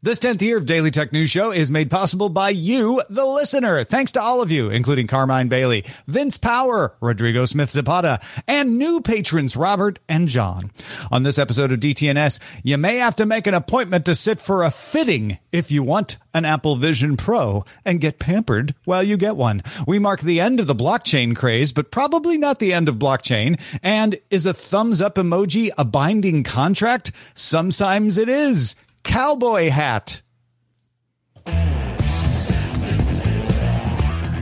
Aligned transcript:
This 0.00 0.20
10th 0.20 0.42
year 0.42 0.58
of 0.58 0.64
Daily 0.64 0.92
Tech 0.92 1.12
News 1.12 1.28
Show 1.28 1.50
is 1.50 1.72
made 1.72 1.90
possible 1.90 2.28
by 2.28 2.50
you, 2.50 3.02
the 3.10 3.26
listener. 3.26 3.82
Thanks 3.82 4.12
to 4.12 4.22
all 4.22 4.40
of 4.40 4.52
you, 4.52 4.70
including 4.70 5.08
Carmine 5.08 5.48
Bailey, 5.48 5.84
Vince 6.06 6.38
Power, 6.38 6.94
Rodrigo 7.00 7.44
Smith 7.46 7.68
Zapata, 7.68 8.20
and 8.46 8.78
new 8.78 9.00
patrons 9.00 9.56
Robert 9.56 9.98
and 10.08 10.28
John. 10.28 10.70
On 11.10 11.24
this 11.24 11.36
episode 11.36 11.72
of 11.72 11.80
DTNS, 11.80 12.38
you 12.62 12.78
may 12.78 12.98
have 12.98 13.16
to 13.16 13.26
make 13.26 13.48
an 13.48 13.54
appointment 13.54 14.06
to 14.06 14.14
sit 14.14 14.40
for 14.40 14.62
a 14.62 14.70
fitting 14.70 15.38
if 15.50 15.72
you 15.72 15.82
want 15.82 16.16
an 16.32 16.44
Apple 16.44 16.76
Vision 16.76 17.16
Pro 17.16 17.64
and 17.84 18.00
get 18.00 18.20
pampered 18.20 18.76
while 18.84 19.02
you 19.02 19.16
get 19.16 19.34
one. 19.34 19.64
We 19.84 19.98
mark 19.98 20.20
the 20.20 20.38
end 20.38 20.60
of 20.60 20.68
the 20.68 20.76
blockchain 20.76 21.34
craze, 21.34 21.72
but 21.72 21.90
probably 21.90 22.38
not 22.38 22.60
the 22.60 22.72
end 22.72 22.88
of 22.88 23.00
blockchain. 23.00 23.60
And 23.82 24.20
is 24.30 24.46
a 24.46 24.54
thumbs 24.54 25.00
up 25.00 25.16
emoji 25.16 25.70
a 25.76 25.84
binding 25.84 26.44
contract? 26.44 27.10
Sometimes 27.34 28.16
it 28.16 28.28
is 28.28 28.76
cowboy 29.02 29.70
hat. 29.70 30.22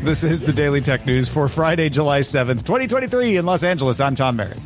This 0.02 0.22
is 0.22 0.42
the 0.42 0.52
Daily 0.52 0.80
Tech 0.80 1.04
News 1.04 1.28
for 1.28 1.48
Friday, 1.48 1.88
July 1.88 2.20
7th, 2.20 2.64
2023 2.64 3.38
in 3.38 3.44
Los 3.44 3.64
Angeles. 3.64 3.98
I'm 3.98 4.14
Tom 4.14 4.36
Merritt. 4.36 4.60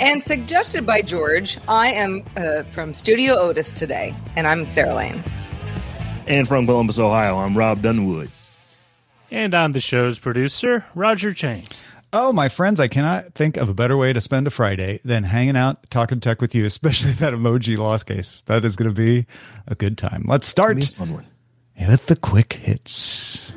And 0.00 0.20
suggested 0.20 0.84
by 0.84 1.00
George, 1.02 1.58
I 1.68 1.92
am 1.92 2.24
uh, 2.36 2.64
from 2.64 2.92
Studio 2.92 3.38
Otis 3.38 3.70
today, 3.70 4.12
and 4.34 4.48
I'm 4.48 4.68
Sarah 4.68 4.94
Lane. 4.94 5.22
And 6.26 6.48
from 6.48 6.66
Columbus, 6.66 6.98
Ohio, 6.98 7.36
I'm 7.36 7.56
Robb 7.56 7.82
Dunewood. 7.82 8.30
And 9.30 9.54
I'm 9.54 9.70
the 9.70 9.80
show's 9.80 10.18
producer, 10.18 10.84
Roger 10.96 11.32
Chang. 11.32 11.62
Oh, 12.16 12.32
my 12.32 12.48
friends, 12.48 12.78
I 12.78 12.86
cannot 12.86 13.34
think 13.34 13.56
of 13.56 13.68
a 13.68 13.74
better 13.74 13.96
way 13.96 14.12
to 14.12 14.20
spend 14.20 14.46
a 14.46 14.50
Friday 14.50 15.00
than 15.04 15.24
hanging 15.24 15.56
out, 15.56 15.90
talking 15.90 16.20
tech 16.20 16.40
with 16.40 16.54
you, 16.54 16.64
especially 16.64 17.10
that 17.14 17.32
emoji 17.32 17.76
lost 17.76 18.06
case. 18.06 18.42
That 18.42 18.64
is 18.64 18.76
going 18.76 18.88
to 18.88 18.94
be 18.94 19.26
a 19.66 19.74
good 19.74 19.98
time. 19.98 20.24
Let's 20.28 20.46
start 20.46 20.76
with 20.76 22.06
the 22.06 22.14
quick 22.14 22.52
hits. 22.52 23.52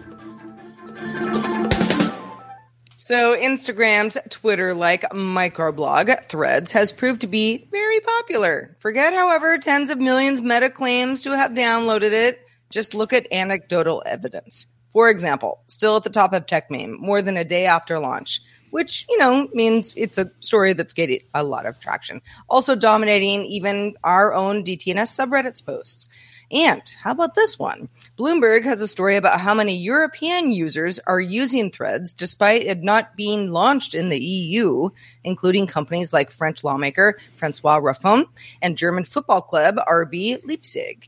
So, 2.96 3.38
Instagram's 3.38 4.18
Twitter 4.30 4.74
like 4.74 5.04
microblog 5.12 6.28
threads 6.28 6.72
has 6.72 6.92
proved 6.92 7.22
to 7.22 7.28
be 7.28 7.68
very 7.72 8.00
popular. 8.00 8.76
Forget, 8.80 9.14
however, 9.14 9.60
tens 9.60 9.92
of 9.92 10.00
millions 10.00 10.42
Meta 10.42 10.72
claims 10.72 11.22
to 11.22 11.38
have 11.38 11.52
downloaded 11.52 12.12
it. 12.12 12.42
Just 12.72 12.96
look 12.96 13.14
at 13.14 13.32
anecdotal 13.32 14.02
evidence. 14.04 14.66
For 14.98 15.12
example, 15.12 15.60
still 15.68 15.96
at 15.98 16.04
the 16.04 16.10
top 16.10 16.34
of 16.34 16.48
Techmeme, 16.48 16.98
more 16.98 17.22
than 17.22 17.38
a 17.38 17.44
day 17.44 17.68
after 17.68 18.00
launch, 18.00 18.42
which, 18.72 19.06
you 19.08 19.20
know, 19.20 19.48
means 19.54 19.94
it's 19.96 20.18
a 20.18 20.32
story 20.40 20.74
that's 20.74 20.94
getting 20.94 21.20
a 21.36 21.44
lot 21.44 21.68
of 21.68 21.80
traction. 21.80 22.20
Also 22.50 22.76
dominating 22.76 23.46
even 23.46 23.94
our 24.04 24.34
own 24.34 24.64
DTNS 24.64 25.06
subreddits 25.06 25.64
posts. 25.64 26.08
And 26.50 26.82
how 27.04 27.12
about 27.12 27.36
this 27.36 27.60
one? 27.60 27.90
Bloomberg 28.18 28.64
has 28.64 28.82
a 28.82 28.88
story 28.88 29.18
about 29.18 29.40
how 29.40 29.54
many 29.54 29.78
European 29.78 30.50
users 30.50 30.98
are 30.98 31.20
using 31.20 31.70
threads 31.70 32.12
despite 32.12 32.64
it 32.64 32.82
not 32.82 33.16
being 33.16 33.52
launched 33.52 33.94
in 33.94 34.10
the 34.10 34.20
EU, 34.20 34.90
including 35.24 35.68
companies 35.68 36.12
like 36.12 36.32
French 36.32 36.64
lawmaker 36.64 37.20
Francois 37.36 37.76
Ruffin 37.76 38.26
and 38.64 38.76
German 38.76 39.04
football 39.04 39.42
club 39.44 39.76
RB 39.88 40.44
Leipzig. 40.44 41.08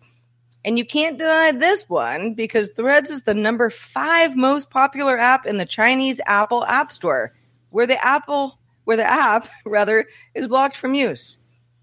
And 0.66 0.78
you 0.78 0.86
can't 0.86 1.18
deny 1.18 1.52
this 1.52 1.90
one 1.90 2.34
because 2.34 2.70
Threads 2.70 3.10
is 3.10 3.24
the 3.24 3.34
number 3.34 3.70
five 3.70 4.36
most 4.36 4.70
popular 4.70 5.18
app 5.18 5.46
in 5.46 5.58
the 5.58 5.66
Chinese 5.66 6.20
Apple 6.26 6.66
App 6.66 6.92
Store, 6.92 7.34
where 7.70 7.88
the 7.88 8.04
Apple, 8.04 8.60
where 8.84 8.98
the 8.98 9.10
app 9.10 9.48
rather 9.66 10.08
is 10.34 10.48
blocked 10.48 10.76
from 10.76 10.94
use. 10.94 11.38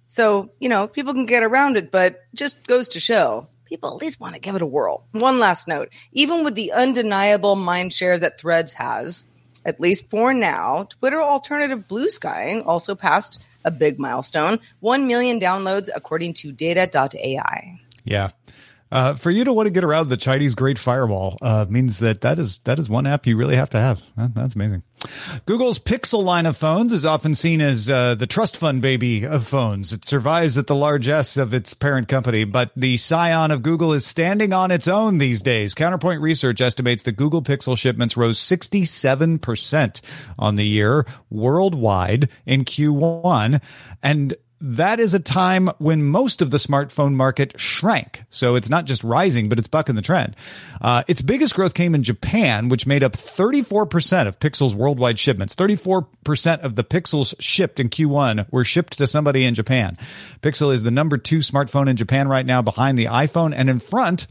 So, 0.08 0.50
you 0.60 0.68
know, 0.68 0.86
people 0.86 1.14
can 1.14 1.26
get 1.26 1.42
around 1.42 1.76
it, 1.76 1.90
but 1.90 2.20
just 2.34 2.66
goes 2.66 2.88
to 2.88 3.00
show 3.00 3.48
people 3.64 3.90
at 3.90 4.00
least 4.00 4.20
want 4.20 4.34
to 4.34 4.40
give 4.40 4.54
it 4.54 4.62
a 4.62 4.66
whirl. 4.66 5.04
One 5.12 5.38
last 5.38 5.66
note 5.66 5.90
even 6.12 6.44
with 6.44 6.54
the 6.54 6.72
undeniable 6.72 7.56
mind 7.56 7.92
share 7.92 8.18
that 8.18 8.38
Threads 8.38 8.74
has, 8.74 9.24
at 9.64 9.80
least 9.80 10.08
for 10.08 10.32
now, 10.32 10.84
Twitter 10.84 11.20
alternative 11.20 11.88
Bluesky 11.88 12.64
also 12.64 12.94
passed 12.94 13.44
a 13.64 13.70
big 13.70 13.98
milestone 13.98 14.60
1 14.80 15.06
million 15.06 15.40
downloads 15.40 15.88
according 15.94 16.34
to 16.34 16.52
data.ai. 16.52 17.80
Yeah. 18.06 18.30
Uh, 18.90 19.14
for 19.14 19.30
you 19.30 19.44
to 19.44 19.52
want 19.52 19.66
to 19.66 19.72
get 19.72 19.82
around 19.82 20.08
the 20.08 20.16
Chinese 20.16 20.54
Great 20.54 20.78
Firewall 20.78 21.38
uh, 21.42 21.66
means 21.68 21.98
that 21.98 22.20
that 22.20 22.38
is 22.38 22.58
that 22.58 22.78
is 22.78 22.88
one 22.88 23.06
app 23.06 23.26
you 23.26 23.36
really 23.36 23.56
have 23.56 23.70
to 23.70 23.78
have. 23.78 24.00
That, 24.16 24.32
that's 24.32 24.54
amazing. 24.54 24.84
Google's 25.44 25.78
Pixel 25.78 26.24
line 26.24 26.46
of 26.46 26.56
phones 26.56 26.92
is 26.92 27.04
often 27.04 27.34
seen 27.34 27.60
as 27.60 27.88
uh, 27.88 28.14
the 28.14 28.26
trust 28.26 28.56
fund 28.56 28.82
baby 28.82 29.26
of 29.26 29.46
phones. 29.46 29.92
It 29.92 30.04
survives 30.04 30.56
at 30.56 30.66
the 30.66 30.74
largesse 30.74 31.36
of 31.36 31.52
its 31.52 31.74
parent 31.74 32.08
company, 32.08 32.44
but 32.44 32.70
the 32.76 32.96
scion 32.96 33.50
of 33.50 33.62
Google 33.62 33.92
is 33.92 34.06
standing 34.06 34.52
on 34.52 34.70
its 34.70 34.88
own 34.88 35.18
these 35.18 35.42
days. 35.42 35.74
Counterpoint 35.74 36.20
Research 36.20 36.60
estimates 36.60 37.02
that 37.04 37.12
Google 37.12 37.42
Pixel 37.42 37.76
shipments 37.76 38.16
rose 38.16 38.38
67% 38.38 40.00
on 40.38 40.54
the 40.56 40.66
year 40.66 41.06
worldwide 41.30 42.28
in 42.46 42.64
Q1, 42.64 43.60
and 44.02 44.34
that 44.60 45.00
is 45.00 45.12
a 45.12 45.20
time 45.20 45.68
when 45.78 46.02
most 46.02 46.40
of 46.40 46.50
the 46.50 46.56
smartphone 46.56 47.14
market 47.14 47.58
shrank. 47.60 48.22
So 48.30 48.54
it's 48.54 48.70
not 48.70 48.86
just 48.86 49.04
rising, 49.04 49.48
but 49.48 49.58
it's 49.58 49.68
bucking 49.68 49.94
the 49.94 50.02
trend. 50.02 50.34
Uh, 50.80 51.02
its 51.08 51.20
biggest 51.20 51.54
growth 51.54 51.74
came 51.74 51.94
in 51.94 52.02
Japan, 52.02 52.68
which 52.68 52.86
made 52.86 53.04
up 53.04 53.12
34% 53.12 54.26
of 54.26 54.38
Pixel's 54.38 54.74
worldwide 54.74 55.18
shipments. 55.18 55.54
34% 55.54 56.60
of 56.60 56.74
the 56.74 56.84
Pixels 56.84 57.34
shipped 57.38 57.80
in 57.80 57.90
Q1 57.90 58.50
were 58.50 58.64
shipped 58.64 58.96
to 58.98 59.06
somebody 59.06 59.44
in 59.44 59.54
Japan. 59.54 59.98
Pixel 60.40 60.72
is 60.72 60.82
the 60.82 60.90
number 60.90 61.18
two 61.18 61.38
smartphone 61.38 61.88
in 61.88 61.96
Japan 61.96 62.26
right 62.26 62.46
now 62.46 62.62
behind 62.62 62.98
the 62.98 63.06
iPhone 63.06 63.52
and 63.54 63.68
in 63.68 63.78
front 63.78 64.26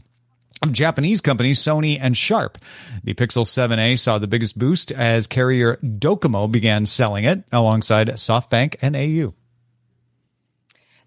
of 0.62 0.72
Japanese 0.72 1.20
companies 1.20 1.60
Sony 1.60 1.98
and 2.00 2.16
Sharp. 2.16 2.58
The 3.04 3.14
Pixel 3.14 3.44
7a 3.44 3.98
saw 3.98 4.18
the 4.18 4.26
biggest 4.26 4.58
boost 4.58 4.90
as 4.90 5.26
carrier 5.26 5.76
Docomo 5.76 6.50
began 6.50 6.86
selling 6.86 7.24
it 7.24 7.44
alongside 7.52 8.08
SoftBank 8.08 8.76
and 8.82 8.96
AU. 8.96 9.34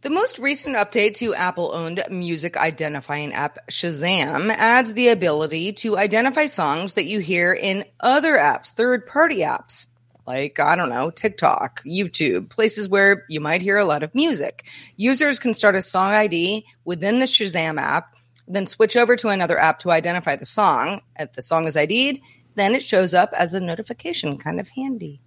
The 0.02 0.10
most 0.10 0.40
recent 0.40 0.78
update 0.78 1.16
to 1.16 1.36
Apple 1.36 1.72
owned 1.74 2.02
music 2.10 2.56
identifying 2.56 3.34
app 3.34 3.58
Shazam 3.70 4.50
adds 4.50 4.94
the 4.94 5.10
ability 5.10 5.74
to 5.74 5.98
identify 5.98 6.46
songs 6.46 6.94
that 6.94 7.04
you 7.04 7.20
hear 7.20 7.52
in 7.52 7.84
other 8.00 8.38
apps, 8.38 8.72
third 8.72 9.06
party 9.06 9.40
apps, 9.40 9.88
like, 10.26 10.58
I 10.58 10.78
don't 10.78 10.88
know, 10.88 11.12
TikTok, 11.12 11.84
YouTube, 11.84 12.50
places 12.50 12.88
where 12.88 13.26
you 13.28 13.42
might 13.42 13.62
hear 13.62 13.78
a 13.78 13.84
lot 13.84 14.04
of 14.04 14.16
music. 14.16 14.66
Users 14.96 15.38
can 15.38 15.54
start 15.54 15.76
a 15.76 15.82
song 15.82 16.14
ID 16.14 16.66
within 16.86 17.20
the 17.20 17.26
Shazam 17.26 17.78
app, 17.78 18.16
then 18.48 18.68
switch 18.68 18.96
over 18.96 19.18
to 19.18 19.28
another 19.28 19.60
app 19.60 19.80
to 19.80 19.92
identify 19.92 20.38
the 20.38 20.46
song. 20.46 21.02
If 21.20 21.34
the 21.34 21.42
song 21.42 21.68
is 21.68 21.76
ID'd, 21.76 22.22
then 22.56 22.74
it 22.74 22.84
shows 22.84 23.14
up 23.14 23.34
as 23.34 23.54
a 23.54 23.60
notification, 23.60 24.38
kind 24.38 24.62
of 24.62 24.70
handy. 24.70 25.20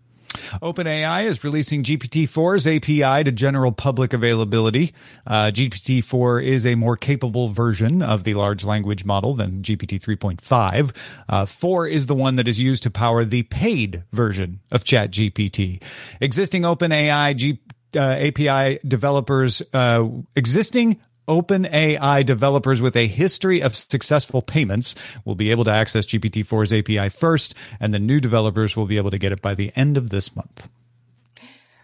OpenAI 0.62 1.24
is 1.24 1.44
releasing 1.44 1.82
GPT-4's 1.82 2.66
API 2.66 3.24
to 3.24 3.32
general 3.32 3.72
public 3.72 4.12
availability. 4.12 4.94
Uh, 5.26 5.50
GPT-4 5.52 6.44
is 6.44 6.66
a 6.66 6.74
more 6.74 6.96
capable 6.96 7.48
version 7.48 8.02
of 8.02 8.24
the 8.24 8.34
large 8.34 8.64
language 8.64 9.04
model 9.04 9.34
than 9.34 9.62
GPT 9.62 10.00
3.5. 10.00 10.94
Uh, 11.28 11.46
4 11.46 11.86
is 11.86 12.06
the 12.06 12.14
one 12.14 12.36
that 12.36 12.48
is 12.48 12.58
used 12.58 12.82
to 12.84 12.90
power 12.90 13.24
the 13.24 13.42
paid 13.44 14.04
version 14.12 14.60
of 14.70 14.84
ChatGPT. 14.84 15.82
Existing 16.20 16.62
OpenAI 16.62 17.36
G- 17.36 17.60
uh, 17.94 18.00
API 18.00 18.78
developers, 18.86 19.62
uh, 19.72 20.08
existing 20.34 21.00
OpenAI 21.28 22.24
developers 22.26 22.80
with 22.80 22.96
a 22.96 23.06
history 23.06 23.62
of 23.62 23.76
successful 23.76 24.42
payments 24.42 24.94
will 25.24 25.34
be 25.34 25.50
able 25.50 25.64
to 25.64 25.70
access 25.70 26.06
GPT-4's 26.06 26.72
API 26.72 27.08
first, 27.08 27.54
and 27.80 27.94
the 27.94 27.98
new 27.98 28.20
developers 28.20 28.76
will 28.76 28.86
be 28.86 28.96
able 28.96 29.10
to 29.10 29.18
get 29.18 29.32
it 29.32 29.40
by 29.40 29.54
the 29.54 29.72
end 29.76 29.96
of 29.96 30.10
this 30.10 30.34
month. 30.34 30.68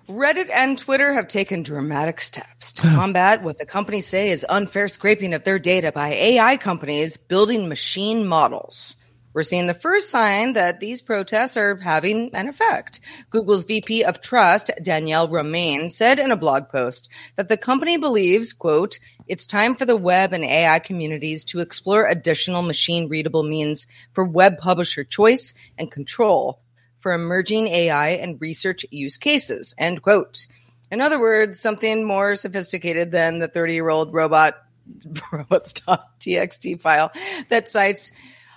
Reddit 0.08 0.48
and 0.50 0.78
Twitter 0.78 1.12
have 1.12 1.28
taken 1.28 1.62
dramatic 1.62 2.20
steps 2.20 2.72
to 2.74 2.82
combat 2.94 3.42
what 3.42 3.58
the 3.58 3.66
companies 3.66 4.06
say 4.06 4.30
is 4.30 4.46
unfair 4.48 4.88
scraping 4.88 5.34
of 5.34 5.44
their 5.44 5.58
data 5.58 5.92
by 5.92 6.08
AI 6.08 6.56
companies 6.56 7.16
building 7.16 7.68
machine 7.68 8.26
models. 8.26 8.96
We're 9.38 9.44
seeing 9.44 9.68
the 9.68 9.72
first 9.72 10.10
sign 10.10 10.54
that 10.54 10.80
these 10.80 11.00
protests 11.00 11.56
are 11.56 11.76
having 11.76 12.34
an 12.34 12.48
effect. 12.48 12.98
Google's 13.30 13.62
VP 13.62 14.02
of 14.02 14.20
Trust, 14.20 14.72
Danielle 14.82 15.28
Romain, 15.28 15.90
said 15.90 16.18
in 16.18 16.32
a 16.32 16.36
blog 16.36 16.70
post 16.70 17.08
that 17.36 17.46
the 17.46 17.56
company 17.56 17.98
believes, 17.98 18.52
quote, 18.52 18.98
it's 19.28 19.46
time 19.46 19.76
for 19.76 19.84
the 19.84 19.96
web 19.96 20.32
and 20.32 20.42
AI 20.42 20.80
communities 20.80 21.44
to 21.44 21.60
explore 21.60 22.04
additional 22.04 22.62
machine 22.62 23.08
readable 23.08 23.44
means 23.44 23.86
for 24.12 24.24
web 24.24 24.58
publisher 24.58 25.04
choice 25.04 25.54
and 25.78 25.88
control 25.88 26.58
for 26.98 27.12
emerging 27.12 27.68
AI 27.68 28.08
and 28.08 28.40
research 28.40 28.84
use 28.90 29.16
cases, 29.16 29.72
end 29.78 30.02
quote. 30.02 30.48
In 30.90 31.00
other 31.00 31.20
words, 31.20 31.60
something 31.60 32.04
more 32.04 32.34
sophisticated 32.34 33.12
than 33.12 33.38
the 33.38 33.46
30 33.46 33.74
year 33.74 33.88
old 33.88 34.12
robot 34.12 34.56
robots.txt 35.32 36.80
file 36.80 37.12
that 37.50 37.68
sites 37.68 38.10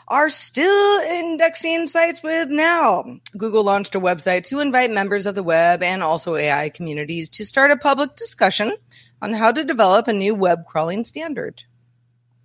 are 0.07 0.29
still 0.29 1.01
indexing 1.01 1.87
sites 1.87 2.21
with 2.21 2.49
now. 2.49 3.03
Google 3.37 3.63
launched 3.63 3.95
a 3.95 3.99
website 3.99 4.43
to 4.43 4.59
invite 4.59 4.91
members 4.91 5.25
of 5.25 5.35
the 5.35 5.43
web 5.43 5.83
and 5.83 6.03
also 6.03 6.35
AI 6.35 6.69
communities 6.69 7.29
to 7.29 7.45
start 7.45 7.71
a 7.71 7.77
public 7.77 8.15
discussion 8.15 8.73
on 9.21 9.33
how 9.33 9.51
to 9.51 9.63
develop 9.63 10.07
a 10.07 10.13
new 10.13 10.35
web 10.35 10.65
crawling 10.65 11.03
standard. 11.03 11.63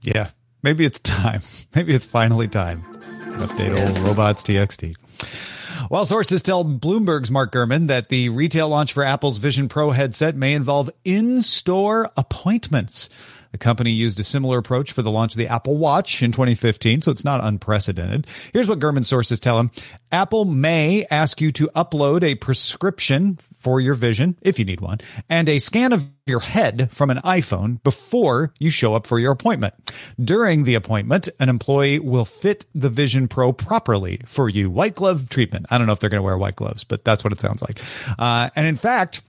Yeah, 0.03 0.31
maybe 0.63 0.85
it's 0.85 1.01
time. 1.01 1.43
Maybe 1.75 1.95
it's 1.95 2.07
finally 2.07 2.49
time. 2.49 2.83
Update 3.39 3.79
old 3.79 3.99
robots 4.07 4.43
TXT. 4.43 4.97
While 5.89 6.07
sources 6.07 6.43
tell 6.43 6.65
Bloomberg's 6.65 7.31
Mark 7.31 7.53
Gurman 7.53 7.89
that 7.89 8.09
the 8.09 8.29
retail 8.31 8.69
launch 8.69 8.93
for 8.93 9.05
Apple's 9.05 9.39
Vision 9.39 9.69
Pro 9.69 9.91
headset 9.91 10.35
may 10.35 10.55
involve 10.55 10.91
in 11.05 11.43
store 11.43 12.11
appointments. 12.17 13.09
The 13.57 13.65
company 13.65 13.91
used 13.91 14.21
a 14.21 14.25
similar 14.25 14.59
approach 14.59 14.93
for 14.93 15.01
the 15.01 15.11
launch 15.11 15.33
of 15.33 15.39
the 15.39 15.49
Apple 15.49 15.79
Watch 15.79 16.23
in 16.23 16.31
2015, 16.31 17.01
so 17.01 17.11
it's 17.11 17.25
not 17.25 17.43
unprecedented. 17.43 18.27
Here's 18.53 18.69
what 18.69 18.81
Gurman 18.81 19.03
sources 19.03 19.41
tell 19.41 19.59
him 19.59 19.71
Apple 20.13 20.45
may 20.45 21.07
ask 21.11 21.41
you 21.41 21.51
to 21.53 21.69
upload 21.69 22.23
a 22.23 22.35
prescription 22.35 23.39
for 23.59 23.81
your 23.81 23.95
vision, 23.95 24.37
if 24.43 24.59
you 24.59 24.67
need 24.67 24.83
one, 24.83 24.99
and 25.31 25.49
a 25.49 25.59
scan 25.59 25.95
of 25.95 26.07
your 26.27 26.41
head 26.41 26.91
from 26.93 27.09
an 27.09 27.17
iPhone 27.25 27.83
before 27.83 28.53
you 28.59 28.69
show 28.69 28.95
up 28.95 29.07
for 29.07 29.19
your 29.19 29.33
appointment. 29.33 29.73
During 30.23 30.65
the 30.65 30.75
appointment, 30.75 31.31
an 31.41 31.49
employee 31.49 31.99
will 31.99 32.27
fit 32.27 32.67
the 32.75 32.91
Vision 32.91 33.27
Pro 33.27 33.55
properly 33.55 34.21
for 34.27 34.51
you. 34.51 34.69
White 34.69 34.97
glove 34.97 35.31
treatment. 35.31 35.65
I 35.71 35.79
don't 35.79 35.87
know 35.87 35.95
if 35.95 36.01
they're 36.01 36.11
going 36.11 36.19
to 36.19 36.23
wear 36.25 36.37
white 36.37 36.57
gloves, 36.57 36.85
but 36.85 37.07
that's 37.07 37.25
what 37.25 37.33
it 37.33 37.41
sounds 37.41 37.63
like. 37.63 37.81
Uh, 38.19 38.51
and 38.55 38.67
in 38.67 38.77
fact, 38.77 39.23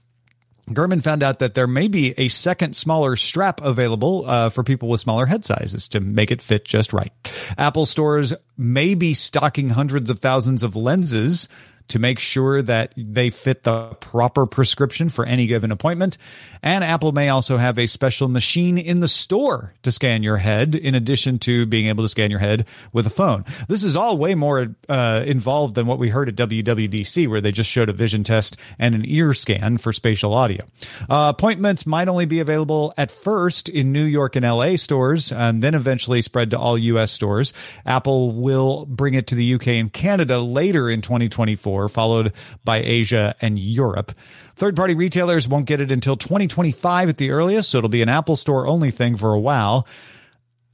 Gurman 0.74 1.02
found 1.02 1.22
out 1.22 1.38
that 1.38 1.54
there 1.54 1.66
may 1.66 1.88
be 1.88 2.14
a 2.18 2.28
second 2.28 2.74
smaller 2.74 3.16
strap 3.16 3.60
available 3.62 4.24
uh, 4.26 4.50
for 4.50 4.62
people 4.62 4.88
with 4.88 5.00
smaller 5.00 5.26
head 5.26 5.44
sizes 5.44 5.88
to 5.88 6.00
make 6.00 6.30
it 6.30 6.42
fit 6.42 6.64
just 6.64 6.92
right. 6.92 7.12
Apple 7.56 7.86
stores 7.86 8.32
may 8.56 8.94
be 8.94 9.14
stocking 9.14 9.70
hundreds 9.70 10.10
of 10.10 10.18
thousands 10.18 10.62
of 10.62 10.76
lenses 10.76 11.48
to 11.88 11.98
make 11.98 12.18
sure 12.18 12.62
that 12.62 12.92
they 12.96 13.30
fit 13.30 13.62
the 13.62 13.88
proper 14.00 14.46
prescription 14.46 15.08
for 15.08 15.24
any 15.24 15.46
given 15.46 15.72
appointment. 15.72 16.18
And 16.62 16.84
Apple 16.84 17.12
may 17.12 17.28
also 17.28 17.56
have 17.56 17.78
a 17.78 17.86
special 17.86 18.28
machine 18.28 18.78
in 18.78 19.00
the 19.00 19.08
store 19.08 19.74
to 19.82 19.92
scan 19.92 20.22
your 20.22 20.36
head, 20.36 20.74
in 20.74 20.94
addition 20.94 21.38
to 21.40 21.66
being 21.66 21.86
able 21.86 22.04
to 22.04 22.08
scan 22.08 22.30
your 22.30 22.40
head 22.40 22.66
with 22.92 23.06
a 23.06 23.10
phone. 23.10 23.44
This 23.68 23.84
is 23.84 23.96
all 23.96 24.18
way 24.18 24.34
more 24.34 24.74
uh, 24.88 25.24
involved 25.26 25.74
than 25.74 25.86
what 25.86 25.98
we 25.98 26.08
heard 26.08 26.28
at 26.28 26.36
WWDC, 26.36 27.28
where 27.28 27.40
they 27.40 27.52
just 27.52 27.70
showed 27.70 27.88
a 27.88 27.92
vision 27.92 28.24
test 28.24 28.56
and 28.78 28.94
an 28.94 29.04
ear 29.06 29.32
scan 29.34 29.78
for 29.78 29.92
spatial 29.92 30.34
audio. 30.34 30.64
Uh, 31.08 31.32
appointments 31.34 31.86
might 31.86 32.08
only 32.08 32.26
be 32.26 32.40
available 32.40 32.92
at 32.96 33.10
first 33.10 33.68
in 33.68 33.92
New 33.92 34.04
York 34.04 34.36
and 34.36 34.44
LA 34.44 34.76
stores, 34.76 35.32
and 35.32 35.62
then 35.62 35.74
eventually 35.74 36.22
spread 36.22 36.50
to 36.50 36.58
all 36.58 36.76
US 36.76 37.12
stores. 37.12 37.52
Apple 37.86 38.32
will 38.32 38.84
bring 38.86 39.14
it 39.14 39.28
to 39.28 39.34
the 39.34 39.54
UK 39.54 39.68
and 39.68 39.92
Canada 39.92 40.38
later 40.40 40.90
in 40.90 41.00
2024 41.02 41.77
followed 41.86 42.32
by 42.64 42.78
Asia 42.78 43.36
and 43.40 43.58
Europe. 43.58 44.12
Third 44.56 44.74
party 44.74 44.94
retailers 44.94 45.46
won't 45.46 45.66
get 45.66 45.80
it 45.80 45.92
until 45.92 46.16
2025 46.16 47.10
at 47.10 47.16
the 47.18 47.30
earliest, 47.30 47.70
so 47.70 47.78
it'll 47.78 47.88
be 47.88 48.02
an 48.02 48.08
Apple 48.08 48.34
Store 48.34 48.66
only 48.66 48.90
thing 48.90 49.16
for 49.16 49.32
a 49.32 49.38
while. 49.38 49.86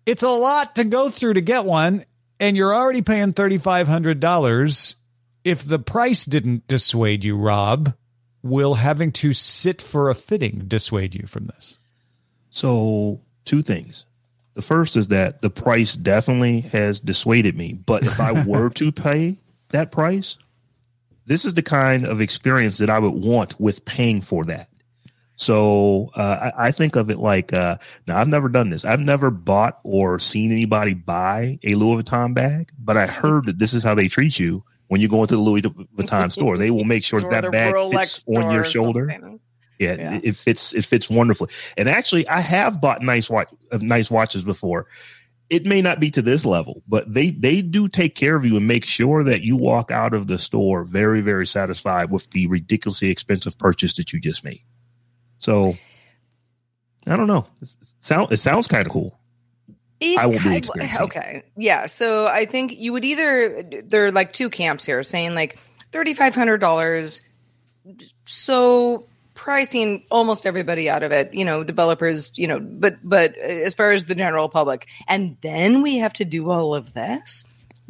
It's 0.06 0.22
a 0.22 0.30
lot 0.30 0.76
to 0.76 0.84
go 0.84 1.10
through 1.10 1.34
to 1.34 1.42
get 1.42 1.66
one, 1.66 2.06
and 2.40 2.56
you're 2.56 2.74
already 2.74 3.02
paying 3.02 3.34
$3,500. 3.34 4.96
If 5.44 5.66
the 5.66 5.78
price 5.78 6.24
didn't 6.24 6.66
dissuade 6.66 7.24
you, 7.24 7.36
Robb, 7.36 7.94
will 8.42 8.74
having 8.74 9.12
to 9.12 9.32
sit 9.32 9.82
for 9.82 10.08
a 10.08 10.14
fitting 10.14 10.64
dissuade 10.66 11.14
you 11.14 11.26
from 11.26 11.46
this? 11.46 11.76
So, 12.50 13.20
two 13.44 13.62
things. 13.62 14.06
The 14.54 14.62
first 14.62 14.96
is 14.96 15.08
that 15.08 15.42
the 15.42 15.50
price 15.50 15.96
definitely 15.96 16.60
has 16.60 17.00
dissuaded 17.00 17.56
me. 17.56 17.72
But 17.72 18.04
if 18.04 18.20
I 18.20 18.44
were 18.46 18.70
to 18.70 18.92
pay 18.92 19.38
that 19.70 19.90
price, 19.90 20.38
this 21.26 21.44
is 21.44 21.54
the 21.54 21.62
kind 21.62 22.06
of 22.06 22.20
experience 22.20 22.78
that 22.78 22.90
I 22.90 22.98
would 22.98 23.14
want 23.14 23.58
with 23.60 23.84
paying 23.84 24.20
for 24.20 24.44
that. 24.44 24.68
So 25.36 26.10
uh, 26.14 26.52
I, 26.56 26.68
I, 26.68 26.70
think 26.70 26.94
of 26.94 27.10
it 27.10 27.18
like 27.18 27.52
uh, 27.52 27.76
now 28.06 28.18
I've 28.18 28.28
never 28.28 28.48
done 28.48 28.70
this. 28.70 28.84
I've 28.84 29.00
never 29.00 29.30
bought 29.32 29.80
or 29.82 30.18
seen 30.20 30.52
anybody 30.52 30.94
buy 30.94 31.58
a 31.64 31.74
Louis 31.74 32.02
Vuitton 32.02 32.34
bag, 32.34 32.70
but 32.78 32.96
I 32.96 33.06
heard 33.06 33.46
that 33.46 33.58
this 33.58 33.74
is 33.74 33.82
how 33.82 33.96
they 33.96 34.06
treat 34.06 34.38
you 34.38 34.62
when 34.86 35.00
you 35.00 35.08
go 35.08 35.22
into 35.22 35.34
the 35.34 35.42
Louis 35.42 35.62
Vuitton 35.62 36.30
store. 36.30 36.56
They 36.56 36.70
will 36.70 36.84
make 36.84 37.02
sure 37.02 37.20
that 37.20 37.30
that 37.30 37.50
bag 37.50 37.74
fits 37.90 38.24
on 38.28 38.52
your 38.52 38.64
shoulder. 38.64 39.10
Yeah, 39.80 39.96
yeah, 39.96 40.20
it 40.22 40.36
fits. 40.36 40.72
It 40.72 40.84
fits 40.84 41.10
wonderfully. 41.10 41.50
And 41.76 41.88
actually, 41.88 42.28
I 42.28 42.40
have 42.40 42.80
bought 42.80 43.02
nice 43.02 43.28
watch, 43.28 43.48
nice 43.72 44.08
watches 44.08 44.44
before, 44.44 44.86
it 45.50 45.66
may 45.66 45.82
not 45.82 46.00
be 46.00 46.10
to 46.10 46.22
this 46.22 46.46
level, 46.46 46.82
but 46.88 47.12
they 47.12 47.30
they 47.30 47.62
do 47.62 47.88
take 47.88 48.14
care 48.14 48.36
of 48.36 48.44
you 48.44 48.56
and 48.56 48.66
make 48.66 48.84
sure 48.84 49.22
that 49.24 49.42
you 49.42 49.56
walk 49.56 49.90
out 49.90 50.14
of 50.14 50.26
the 50.26 50.38
store 50.38 50.84
very 50.84 51.20
very 51.20 51.46
satisfied 51.46 52.10
with 52.10 52.30
the 52.30 52.46
ridiculously 52.46 53.10
expensive 53.10 53.58
purchase 53.58 53.94
that 53.96 54.12
you 54.12 54.20
just 54.20 54.44
made. 54.44 54.62
So 55.38 55.76
I 57.06 57.16
don't 57.16 57.26
know. 57.26 57.46
It 57.60 57.68
sound 58.00 58.32
it 58.32 58.38
sounds 58.38 58.66
kind 58.66 58.86
of 58.86 58.92
cool. 58.92 59.18
It 60.00 60.18
I 60.18 60.26
will 60.26 60.42
be 60.42 60.56
experiencing. 60.56 61.02
Okay, 61.02 61.42
yeah. 61.56 61.86
So 61.86 62.26
I 62.26 62.46
think 62.46 62.78
you 62.78 62.92
would 62.92 63.04
either 63.04 63.62
there 63.84 64.06
are 64.06 64.12
like 64.12 64.32
two 64.32 64.50
camps 64.50 64.84
here 64.84 65.02
saying 65.02 65.34
like 65.34 65.58
thirty 65.92 66.14
five 66.14 66.34
hundred 66.34 66.58
dollars. 66.58 67.20
So 68.24 69.06
pricing 69.44 70.02
almost 70.10 70.46
everybody 70.46 70.88
out 70.88 71.02
of 71.02 71.12
it, 71.12 71.34
you 71.34 71.44
know, 71.44 71.62
developers, 71.62 72.32
you 72.38 72.46
know, 72.46 72.58
but 72.58 72.96
but 73.04 73.36
as 73.36 73.74
far 73.74 73.92
as 73.92 74.06
the 74.06 74.14
general 74.14 74.48
public. 74.48 74.88
And 75.06 75.36
then 75.42 75.82
we 75.82 75.98
have 75.98 76.14
to 76.14 76.24
do 76.24 76.50
all 76.50 76.74
of 76.74 76.94
this. 76.94 77.44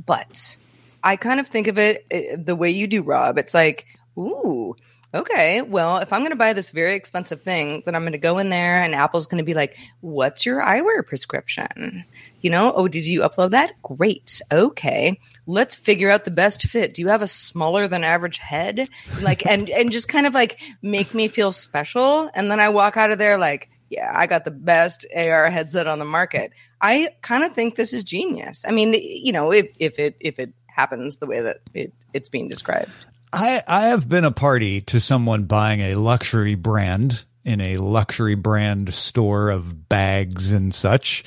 But 0.05 0.57
I 1.05 1.15
kind 1.15 1.39
of 1.39 1.47
think 1.47 1.69
of 1.69 1.79
it 1.79 2.07
eh, 2.11 2.35
the 2.37 2.57
way 2.57 2.71
you 2.71 2.89
do, 2.89 3.03
Robb. 3.03 3.39
It's 3.39 3.55
like, 3.55 3.87
ooh, 4.19 4.75
okay, 5.15 5.63
well, 5.63 5.99
if 5.99 6.13
I'm 6.13 6.23
going 6.23 6.33
to 6.33 6.37
buy 6.37 6.55
this 6.55 6.73
very 6.73 6.97
expensive 6.97 7.43
thing, 7.43 7.85
then 7.87 7.95
I'm 7.95 8.03
going 8.03 8.13
to 8.13 8.19
go 8.19 8.39
in 8.39 8.51
there 8.51 8.83
and 8.83 8.93
Apple's 8.93 9.27
going 9.27 9.41
to 9.41 9.47
be 9.47 9.55
like, 9.55 9.79
what's 10.01 10.45
your 10.45 10.61
eyewear 10.61 11.07
prescription? 11.07 12.05
You 12.41 12.51
know, 12.51 12.73
oh, 12.75 12.89
did 12.89 13.05
you 13.05 13.21
upload 13.21 13.53
that? 13.53 13.81
Great. 13.81 14.41
Okay. 14.51 15.21
Let's 15.47 15.77
figure 15.77 16.11
out 16.11 16.25
the 16.25 16.31
best 16.31 16.63
fit. 16.63 16.95
Do 16.95 17.03
you 17.03 17.09
have 17.09 17.23
a 17.23 17.27
smaller 17.27 17.89
than 17.89 18.05
average 18.05 18.39
head? 18.39 18.89
Like, 19.23 19.47
and, 19.47 19.69
and 19.71 19.93
just 19.93 20.09
kind 20.09 20.27
of 20.27 20.35
like 20.35 20.59
make 20.83 21.15
me 21.15 21.29
feel 21.29 21.53
special. 21.53 22.31
And 22.35 22.51
then 22.51 22.61
I 22.61 22.71
walk 22.71 22.97
out 22.97 23.11
of 23.11 23.19
there 23.19 23.39
like, 23.39 23.71
yeah, 23.91 24.11
I 24.15 24.27
got 24.27 24.45
the 24.45 24.51
best 24.51 25.07
AR 25.15 25.51
headset 25.51 25.87
on 25.87 25.99
the 25.99 26.05
market. 26.05 26.53
I 26.81 27.11
kind 27.23 27.45
of 27.45 27.53
think 27.53 27.77
this 27.77 27.93
is 27.93 28.05
genius. 28.05 28.65
I 28.67 28.71
mean, 28.71 28.95
you 28.95 29.33
know, 29.33 29.53
if, 29.53 29.69
if 29.79 29.99
it, 29.99 30.17
if 30.21 30.39
it 30.39 30.53
happens 30.67 31.17
the 31.17 31.27
way 31.27 31.41
that 31.41 31.59
it, 31.73 31.93
it's 32.13 32.29
being 32.29 32.49
described. 32.49 32.91
I, 33.33 33.63
I 33.67 33.87
have 33.87 34.09
been 34.09 34.25
a 34.25 34.31
party 34.31 34.81
to 34.83 35.01
someone 35.01 35.45
buying 35.45 35.81
a 35.81 35.97
luxury 35.97 36.55
brand 36.55 37.25
in 37.45 37.61
a 37.61 37.77
luxury 37.77 38.37
brand 38.37 38.95
store 38.95 39.51
of 39.51 39.89
bags 39.89 40.53
and 40.53 40.75
such. 40.75 41.25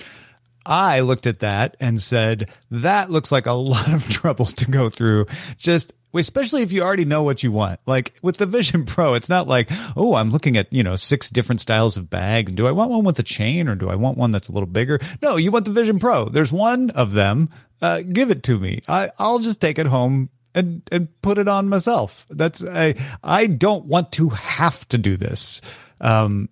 I 0.67 1.00
looked 1.01 1.27
at 1.27 1.39
that 1.39 1.77
and 1.79 2.01
said, 2.01 2.50
that 2.71 3.09
looks 3.09 3.31
like 3.31 3.45
a 3.45 3.51
lot 3.53 3.91
of 3.91 4.09
trouble 4.09 4.45
to 4.45 4.69
go 4.69 4.89
through. 4.89 5.27
Just 5.57 5.93
especially 6.13 6.63
if 6.63 6.71
you 6.71 6.81
already 6.81 7.05
know 7.05 7.24
what 7.24 7.43
you 7.43 7.51
want. 7.51 7.79
Like 7.86 8.13
with 8.21 8.38
the 8.38 8.45
Vision 8.45 8.86
Pro, 8.86 9.13
it's 9.13 9.29
not 9.29 9.47
like, 9.47 9.69
oh, 9.95 10.15
I'm 10.15 10.31
looking 10.31 10.57
at, 10.57 10.71
you 10.74 10.83
know, 10.83 10.95
six 10.95 11.29
different 11.29 11.62
styles 11.62 11.97
of 11.97 12.09
bag. 12.09 12.55
Do 12.55 12.67
I 12.67 12.71
want 12.71 12.91
one 12.91 13.03
with 13.03 13.19
a 13.19 13.24
chain 13.24 13.67
or 13.67 13.75
do 13.75 13.89
I 13.89 13.95
want 13.95 14.17
one 14.17 14.31
that's 14.31 14.50
a 14.50 14.51
little 14.51 14.67
bigger? 14.67 15.00
No, 15.21 15.36
you 15.36 15.51
want 15.51 15.65
the 15.65 15.71
Vision 15.71 16.00
Pro. 16.00 16.25
There's 16.25 16.51
one 16.51 16.89
of 16.91 17.13
them. 17.13 17.50
Uh, 17.81 18.01
give 18.01 18.31
it 18.31 18.43
to 18.43 18.57
me. 18.57 18.81
I, 18.88 19.12
I'll 19.19 19.39
just 19.39 19.62
take 19.62 19.77
it 19.77 19.86
home 19.86 20.29
and 20.55 20.81
and 20.91 21.21
put 21.21 21.38
it 21.38 21.47
on 21.47 21.69
myself. 21.69 22.25
That's 22.29 22.63
I 22.63 22.95
I 23.24 23.45
don't 23.45 23.86
want 23.86 24.12
to 24.13 24.29
have 24.29 24.88
to 24.89 24.97
do 24.97 25.15
this. 25.15 25.62
Um, 26.01 26.50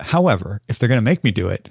however, 0.00 0.60
if 0.68 0.78
they're 0.78 0.88
going 0.88 0.98
to 0.98 1.02
make 1.02 1.22
me 1.22 1.30
do 1.30 1.48
it, 1.48 1.68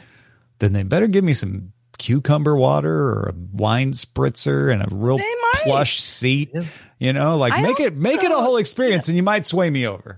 then 0.59 0.71
they 0.71 0.83
better 0.83 1.07
give 1.07 1.25
me 1.25 1.33
some 1.33 1.73
cucumber 1.97 2.55
water 2.55 2.93
or 2.93 3.29
a 3.29 3.33
wine 3.51 3.93
spritzer 3.93 4.71
and 4.71 4.81
a 4.83 4.88
real 4.95 5.19
plush 5.63 6.00
seat. 6.00 6.53
You 7.00 7.13
know, 7.13 7.38
like 7.38 7.53
I 7.53 7.62
make 7.62 7.79
it 7.79 7.95
make 7.95 8.23
it 8.23 8.31
a 8.31 8.35
whole 8.35 8.57
experience, 8.57 9.07
and 9.07 9.17
you 9.17 9.23
might 9.23 9.45
sway 9.45 9.69
me 9.69 9.88
over. 9.88 10.17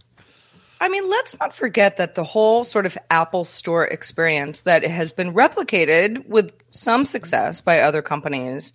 I 0.79 0.89
mean, 0.89 1.09
let's 1.09 1.39
not 1.39 1.53
forget 1.53 1.97
that 1.97 2.15
the 2.15 2.23
whole 2.23 2.63
sort 2.63 2.85
of 2.85 2.97
Apple 3.09 3.45
Store 3.45 3.85
experience 3.85 4.61
that 4.61 4.85
has 4.85 5.13
been 5.13 5.33
replicated 5.33 6.27
with 6.27 6.51
some 6.69 7.05
success 7.05 7.61
by 7.61 7.79
other 7.79 8.01
companies. 8.01 8.73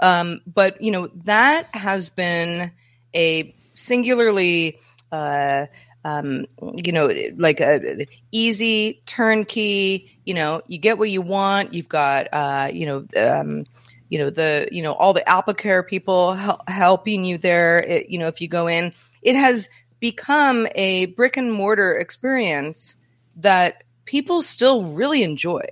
Um, 0.00 0.40
but, 0.46 0.82
you 0.82 0.90
know, 0.90 1.06
that 1.24 1.68
has 1.74 2.10
been 2.10 2.72
a 3.14 3.54
singularly, 3.74 4.80
uh, 5.12 5.66
um, 6.06 6.44
you 6.76 6.92
know, 6.92 7.12
like 7.36 7.60
a 7.60 8.06
easy 8.30 9.02
turnkey, 9.06 10.16
you 10.24 10.34
know, 10.34 10.62
you 10.68 10.78
get 10.78 10.98
what 10.98 11.10
you 11.10 11.20
want. 11.20 11.74
You've 11.74 11.88
got, 11.88 12.28
uh, 12.32 12.70
you 12.72 12.86
know, 12.86 13.06
um, 13.16 13.64
you 14.08 14.20
know, 14.20 14.30
the, 14.30 14.68
you 14.70 14.82
know, 14.82 14.92
all 14.92 15.12
the 15.12 15.28
Apple 15.28 15.54
Care 15.54 15.82
people 15.82 16.34
hel- 16.34 16.62
helping 16.68 17.24
you 17.24 17.38
there. 17.38 17.80
It, 17.80 18.08
you 18.08 18.20
know, 18.20 18.28
if 18.28 18.40
you 18.40 18.46
go 18.46 18.68
in, 18.68 18.92
it 19.20 19.34
has 19.34 19.68
become 19.98 20.68
a 20.76 21.06
brick 21.06 21.36
and 21.36 21.52
mortar 21.52 21.96
experience 21.96 22.94
that 23.38 23.82
people 24.04 24.42
still 24.42 24.84
really 24.84 25.24
enjoy. 25.24 25.64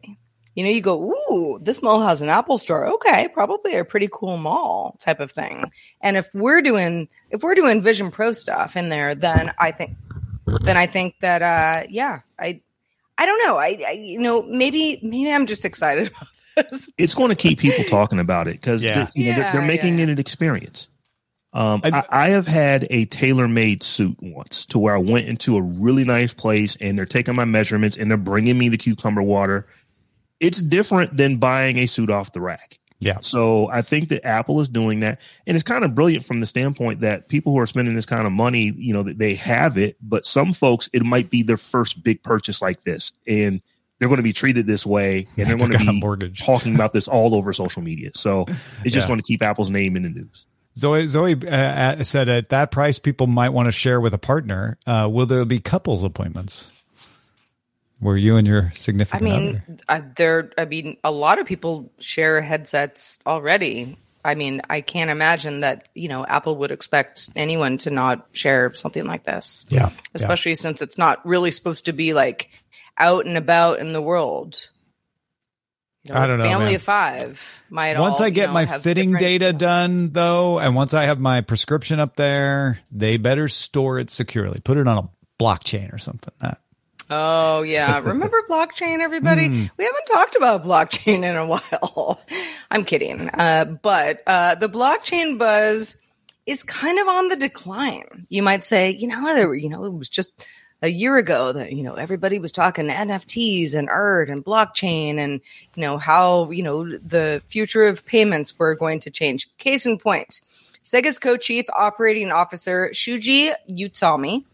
You 0.57 0.64
know, 0.64 0.71
you 0.71 0.81
go, 0.81 1.14
ooh, 1.31 1.59
this 1.61 1.83
mall 1.83 2.00
has 2.03 2.23
an 2.23 2.29
Apple 2.29 2.59
store. 2.59 2.87
Okay, 2.95 3.29
probably 3.29 3.76
a 3.76 3.85
pretty 3.85 4.09
cool 4.12 4.37
mall 4.37 4.97
type 5.00 5.21
of 5.21 5.31
thing. 5.31 5.71
And 6.00 6.17
if 6.17 6.33
we're 6.35 6.62
doing 6.62 7.09
if 7.31 7.43
we're 7.43 7.55
doing 7.57 7.81
Vision 7.81 8.11
Pro 8.11 8.33
stuff 8.33 8.76
in 8.76 8.88
there, 8.88 9.14
then 9.14 9.53
I 9.59 9.73
think 9.73 9.97
then 10.62 10.76
I 10.76 10.87
think 10.87 11.16
that 11.20 11.42
uh 11.42 11.87
yeah, 11.90 12.20
I 12.38 12.61
I 13.18 13.26
don't 13.26 13.46
know. 13.46 13.56
I, 13.58 13.82
I 13.87 13.90
you 13.92 14.18
know, 14.20 14.42
maybe 14.42 14.99
maybe 15.02 15.32
I'm 15.32 15.46
just 15.46 15.64
excited 15.64 16.08
about 16.56 16.70
this. 16.70 16.90
It's 16.99 17.14
going 17.14 17.30
to 17.30 17.34
keep 17.37 17.58
people 17.58 17.84
talking 17.84 18.18
about 18.18 18.49
it 18.49 18.61
because 18.61 18.84
Yeah. 18.84 19.08
you 19.14 19.30
know 19.32 19.38
they're, 19.38 19.52
they're 19.52 19.62
making 19.62 19.99
yeah. 19.99 20.04
it 20.04 20.11
an 20.11 20.18
experience. 20.18 20.88
Um, 21.52 21.80
I- 21.84 21.90
I, 22.11 22.25
I 22.25 22.28
have 22.30 22.49
had 22.49 22.87
a 22.90 23.04
tailor-made 23.06 23.84
suit 23.84 24.16
once 24.20 24.66
to 24.66 24.78
where 24.80 24.94
I 24.94 24.99
went 24.99 25.28
into 25.28 25.56
a 25.56 25.62
really 25.62 26.04
nice 26.04 26.34
place 26.34 26.76
and 26.80 26.99
they're 26.99 27.06
taking 27.06 27.37
my 27.37 27.44
measurements 27.44 27.96
and 27.96 28.11
they're 28.11 28.18
bringing 28.18 28.58
me 28.58 28.68
the 28.68 28.76
cucumber 28.76 29.23
water. 29.23 29.66
It's 30.40 30.61
different 30.61 31.16
than 31.16 31.37
buying 31.37 31.78
a 31.78 31.87
suit 31.87 32.11
off 32.11 32.32
the 32.32 32.40
rack. 32.40 32.78
Yeah. 33.04 33.18
So 33.20 33.68
I 33.70 33.82
think 33.82 34.08
that 34.08 34.25
Apple 34.26 34.61
is 34.61 34.68
doing 34.68 35.00
that, 35.00 35.20
and 35.46 35.54
it's 35.56 35.62
kind 35.64 35.84
of 35.84 35.94
brilliant 35.94 36.25
from 36.25 36.40
the 36.40 36.46
standpoint 36.46 37.00
that 37.00 37.28
people 37.28 37.52
who 37.52 37.58
are 37.61 37.66
spending 37.66 37.94
this 37.94 38.06
kind 38.06 38.26
of 38.26 38.32
money, 38.32 38.73
you 38.76 38.92
know, 38.94 39.02
that 39.02 39.18
they 39.18 39.34
have 39.34 39.76
it, 39.78 39.96
but 40.00 40.26
some 40.26 40.52
folks 40.52 40.88
it 40.92 41.02
might 41.04 41.30
be 41.30 41.42
their 41.42 41.56
first 41.56 42.02
big 42.02 42.23
purchase 42.23 42.61
like 42.62 42.82
this, 42.82 43.12
and 43.26 43.61
they're 43.99 44.08
going 44.08 44.16
to 44.18 44.23
be 44.25 44.32
treated 44.32 44.66
this 44.66 44.84
way, 44.84 45.28
and 45.37 45.49
they're 45.49 45.56
going 45.56 45.70
to 45.73 45.78
be 45.78 46.00
mortgage. 46.00 46.44
talking 46.44 46.75
about 46.75 46.92
this 46.92 47.06
all 47.08 47.34
over 47.34 47.52
social 47.52 47.82
media. 47.82 48.11
So 48.14 48.44
it's 48.84 48.92
just 48.92 49.04
Yeah. 49.04 49.06
going 49.06 49.20
to 49.20 49.25
keep 49.26 49.42
Apple's 49.42 49.70
name 49.70 49.96
in 49.96 50.02
the 50.02 50.08
news. 50.08 50.46
Zoe 50.76 51.06
Zoe 51.06 51.34
uh, 51.46 51.49
uh, 51.54 52.02
said 52.02 52.28
at 52.28 52.49
that 52.49 52.73
price, 52.73 52.99
people 52.99 53.28
might 53.28 53.50
want 53.50 53.66
to 53.68 53.73
share 53.73 54.00
with 54.00 54.12
a 54.12 54.18
partner. 54.18 54.76
Uh, 54.84 55.08
will 55.11 55.26
there 55.26 55.44
be 55.44 55.61
couples 55.61 56.02
appointments 56.02 56.73
where 58.01 58.17
you 58.17 58.37
and 58.37 58.47
your 58.47 58.73
significant 58.75 59.23
I 59.23 59.25
mean, 59.25 59.63
other? 59.69 59.77
I, 59.89 60.01
there. 60.17 60.51
I 60.59 60.65
mean, 60.65 60.97
a 61.05 61.11
lot 61.11 61.39
of 61.39 61.47
people 61.47 61.93
share 61.99 62.41
headsets 62.41 63.19
already. 63.27 63.97
I 64.25 64.35
mean, 64.35 64.63
I 64.71 64.81
can't 64.81 65.11
imagine 65.11 65.61
that 65.61 65.89
you 65.95 66.09
know 66.09 66.25
Apple 66.25 66.57
would 66.57 66.71
expect 66.71 67.31
anyone 67.37 67.79
to 67.79 67.91
not 67.91 68.27
share 68.33 68.73
something 68.75 69.05
like 69.05 69.25
this. 69.25 69.67
Yeah, 69.69 69.91
especially 70.15 70.55
since 70.55 70.83
it's 70.83 70.99
not 70.99 71.25
really 71.27 71.51
supposed 71.51 71.87
to 71.87 71.93
be 71.93 72.15
like 72.15 72.51
out 72.97 73.27
and 73.27 73.37
about 73.37 73.81
in 73.81 73.93
the 73.93 74.03
world. 74.03 74.69
You 76.05 76.15
I 76.15 76.27
don't 76.27 76.39
know, 76.39 76.45
Family 76.45 76.67
man. 76.67 76.75
of 76.75 76.83
five 76.83 77.63
might. 77.71 77.99
Once 77.99 78.21
all, 78.21 78.25
I 78.25 78.27
you 78.27 78.35
get 78.35 78.49
know, 78.49 78.55
my 78.55 78.67
fitting 78.67 79.13
data 79.13 79.55
done, 79.55 80.11
though, 80.11 80.59
and 80.59 80.75
once 80.75 80.93
I 80.93 81.05
have 81.05 81.19
my 81.19 81.41
prescription 81.41 81.99
up 81.99 82.17
there, 82.17 82.81
they 82.93 83.17
better 83.17 83.49
store 83.49 83.99
it 83.99 84.11
securely. 84.11 84.61
Put 84.61 84.77
it 84.77 84.87
on 84.87 84.99
a 84.99 85.09
blockchain 85.43 85.95
or 85.95 85.99
something. 85.99 86.33
That 86.41 86.61
Oh 87.11 87.62
yeah, 87.62 87.99
remember 87.99 88.42
blockchain? 88.49 89.00
Everybody, 89.00 89.46
Hmm. 89.49 89.64
we 89.76 89.84
haven't 89.84 90.06
talked 90.06 90.37
about 90.37 90.64
blockchain 90.64 91.23
in 91.23 91.37
a 91.37 91.46
while. 91.46 92.20
I'm 92.70 92.84
kidding, 92.84 93.28
uh, 93.30 93.64
but 93.66 94.23
uh, 94.26 94.54
the 94.56 94.68
blockchain 94.68 95.38
buzz 95.38 95.96
is 96.46 96.62
kind 96.62 96.99
of 96.99 97.08
on 97.08 97.28
the 97.28 97.37
decline. 97.37 98.26
You 98.28 98.42
might 98.42 98.64
say, 98.64 98.90
you 98.90 99.06
know, 99.08 99.34
there 99.34 99.54
you 99.54 99.68
know, 99.68 99.84
it 99.84 99.92
was 99.92 100.08
just 100.08 100.46
a 100.82 100.88
year 100.88 101.16
ago 101.16 101.52
that 101.52 101.73
you 101.73 101.82
know 101.82 101.94
everybody 101.94 102.38
was 102.38 102.52
talking 102.52 102.87
NFTs 102.88 103.75
and 103.75 103.88
art 103.88 104.28
and 104.28 104.44
blockchain 104.44 105.16
and 105.18 105.40
you 105.75 105.80
know 105.80 105.96
how 105.99 106.50
you 106.50 106.62
know 106.62 106.84
the 106.99 107.42
future 107.46 107.84
of 107.84 108.04
payments 108.06 108.58
were 108.58 108.75
going 108.75 109.00
to 109.00 109.11
change. 109.11 109.49
Case 109.58 109.87
in 109.87 109.99
point, 109.99 110.40
Sega's 110.82 111.18
co-chief 111.18 111.64
operating 111.75 112.30
officer 112.32 112.90
Shuji 112.92 113.52
Utami 113.70 114.44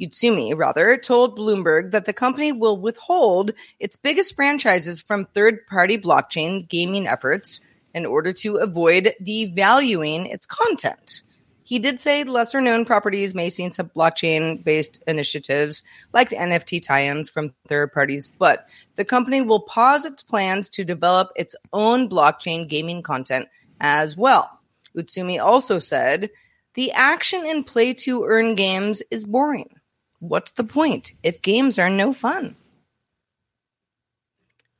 Utsumi, 0.00 0.56
rather, 0.56 0.96
told 0.96 1.36
Bloomberg 1.36 1.90
that 1.90 2.04
the 2.04 2.12
company 2.12 2.52
will 2.52 2.76
withhold 2.76 3.52
its 3.80 3.96
biggest 3.96 4.36
franchises 4.36 5.00
from 5.00 5.24
third 5.24 5.66
party 5.66 5.98
blockchain 5.98 6.68
gaming 6.68 7.06
efforts 7.06 7.60
in 7.94 8.06
order 8.06 8.32
to 8.32 8.56
avoid 8.56 9.14
devaluing 9.22 10.32
its 10.32 10.46
content. 10.46 11.22
He 11.64 11.78
did 11.78 12.00
say 12.00 12.24
lesser 12.24 12.62
known 12.62 12.86
properties 12.86 13.34
may 13.34 13.50
see 13.50 13.70
some 13.70 13.90
blockchain 13.90 14.64
based 14.64 15.02
initiatives 15.06 15.82
like 16.14 16.30
NFT 16.30 16.80
tie 16.80 17.04
ins 17.04 17.28
from 17.28 17.52
third 17.66 17.92
parties, 17.92 18.28
but 18.38 18.66
the 18.96 19.04
company 19.04 19.42
will 19.42 19.60
pause 19.60 20.06
its 20.06 20.22
plans 20.22 20.70
to 20.70 20.84
develop 20.84 21.30
its 21.36 21.54
own 21.74 22.08
blockchain 22.08 22.68
gaming 22.68 23.02
content 23.02 23.48
as 23.82 24.16
well. 24.16 24.60
Utsumi 24.96 25.44
also 25.44 25.78
said, 25.78 26.30
The 26.72 26.92
action 26.92 27.44
in 27.44 27.64
play 27.64 27.92
to 27.94 28.24
earn 28.24 28.54
games 28.54 29.02
is 29.10 29.26
boring. 29.26 29.77
What's 30.20 30.52
the 30.52 30.64
point 30.64 31.12
if 31.22 31.42
games 31.42 31.78
are 31.78 31.90
no 31.90 32.12
fun? 32.12 32.56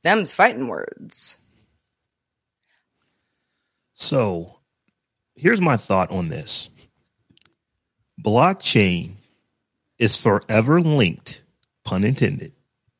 Them's 0.03 0.33
fighting 0.33 0.67
words. 0.67 1.37
So 3.93 4.59
here's 5.35 5.61
my 5.61 5.77
thought 5.77 6.11
on 6.11 6.29
this 6.29 6.69
blockchain 8.21 9.15
is 9.97 10.15
forever 10.15 10.81
linked, 10.81 11.43
pun 11.83 12.03
intended, 12.03 12.53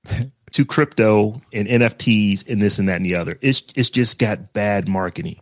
to 0.51 0.65
crypto 0.65 1.41
and 1.53 1.67
NFTs 1.67 2.47
and 2.49 2.61
this 2.61 2.79
and 2.79 2.89
that 2.89 2.97
and 2.97 3.05
the 3.05 3.15
other. 3.15 3.37
It's 3.41 3.63
it's 3.75 3.89
just 3.89 4.19
got 4.19 4.53
bad 4.53 4.87
marketing. 4.87 5.39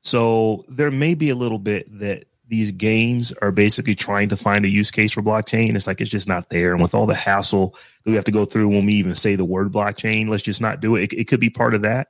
So 0.00 0.64
there 0.68 0.90
may 0.90 1.14
be 1.14 1.30
a 1.30 1.34
little 1.34 1.58
bit 1.58 1.86
that 1.98 2.26
these 2.48 2.72
games 2.72 3.32
are 3.40 3.52
basically 3.52 3.94
trying 3.94 4.28
to 4.28 4.36
find 4.36 4.64
a 4.64 4.68
use 4.68 4.90
case 4.90 5.12
for 5.12 5.22
blockchain. 5.22 5.74
It's 5.74 5.86
like 5.86 6.00
it's 6.00 6.10
just 6.10 6.28
not 6.28 6.50
there. 6.50 6.72
And 6.72 6.82
with 6.82 6.94
all 6.94 7.06
the 7.06 7.14
hassle 7.14 7.74
that 8.02 8.10
we 8.10 8.16
have 8.16 8.24
to 8.24 8.30
go 8.30 8.44
through 8.44 8.68
when 8.68 8.86
we 8.86 8.94
even 8.94 9.14
say 9.14 9.34
the 9.34 9.44
word 9.44 9.72
blockchain, 9.72 10.28
let's 10.28 10.42
just 10.42 10.60
not 10.60 10.80
do 10.80 10.96
it. 10.96 11.12
It, 11.12 11.20
it 11.20 11.24
could 11.24 11.40
be 11.40 11.50
part 11.50 11.74
of 11.74 11.82
that. 11.82 12.08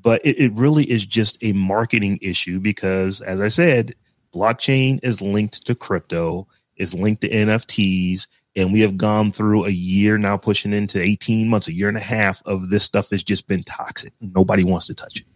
But 0.00 0.24
it, 0.24 0.38
it 0.38 0.52
really 0.54 0.90
is 0.90 1.04
just 1.04 1.36
a 1.42 1.52
marketing 1.52 2.18
issue 2.22 2.58
because, 2.58 3.20
as 3.20 3.40
I 3.40 3.48
said, 3.48 3.94
blockchain 4.32 4.98
is 5.02 5.20
linked 5.20 5.66
to 5.66 5.74
crypto, 5.74 6.48
is 6.76 6.94
linked 6.94 7.20
to 7.20 7.28
NFTs, 7.28 8.26
and 8.56 8.72
we 8.72 8.80
have 8.80 8.96
gone 8.96 9.30
through 9.30 9.66
a 9.66 9.70
year 9.70 10.16
now, 10.16 10.38
pushing 10.38 10.72
into 10.72 11.00
18 11.00 11.48
months, 11.48 11.68
a 11.68 11.74
year 11.74 11.88
and 11.88 11.98
a 11.98 12.00
half 12.00 12.42
of 12.46 12.70
this 12.70 12.82
stuff 12.82 13.10
has 13.10 13.22
just 13.22 13.46
been 13.46 13.62
toxic. 13.62 14.14
Nobody 14.20 14.64
wants 14.64 14.86
to 14.86 14.94
touch 14.94 15.20
it. 15.20 15.26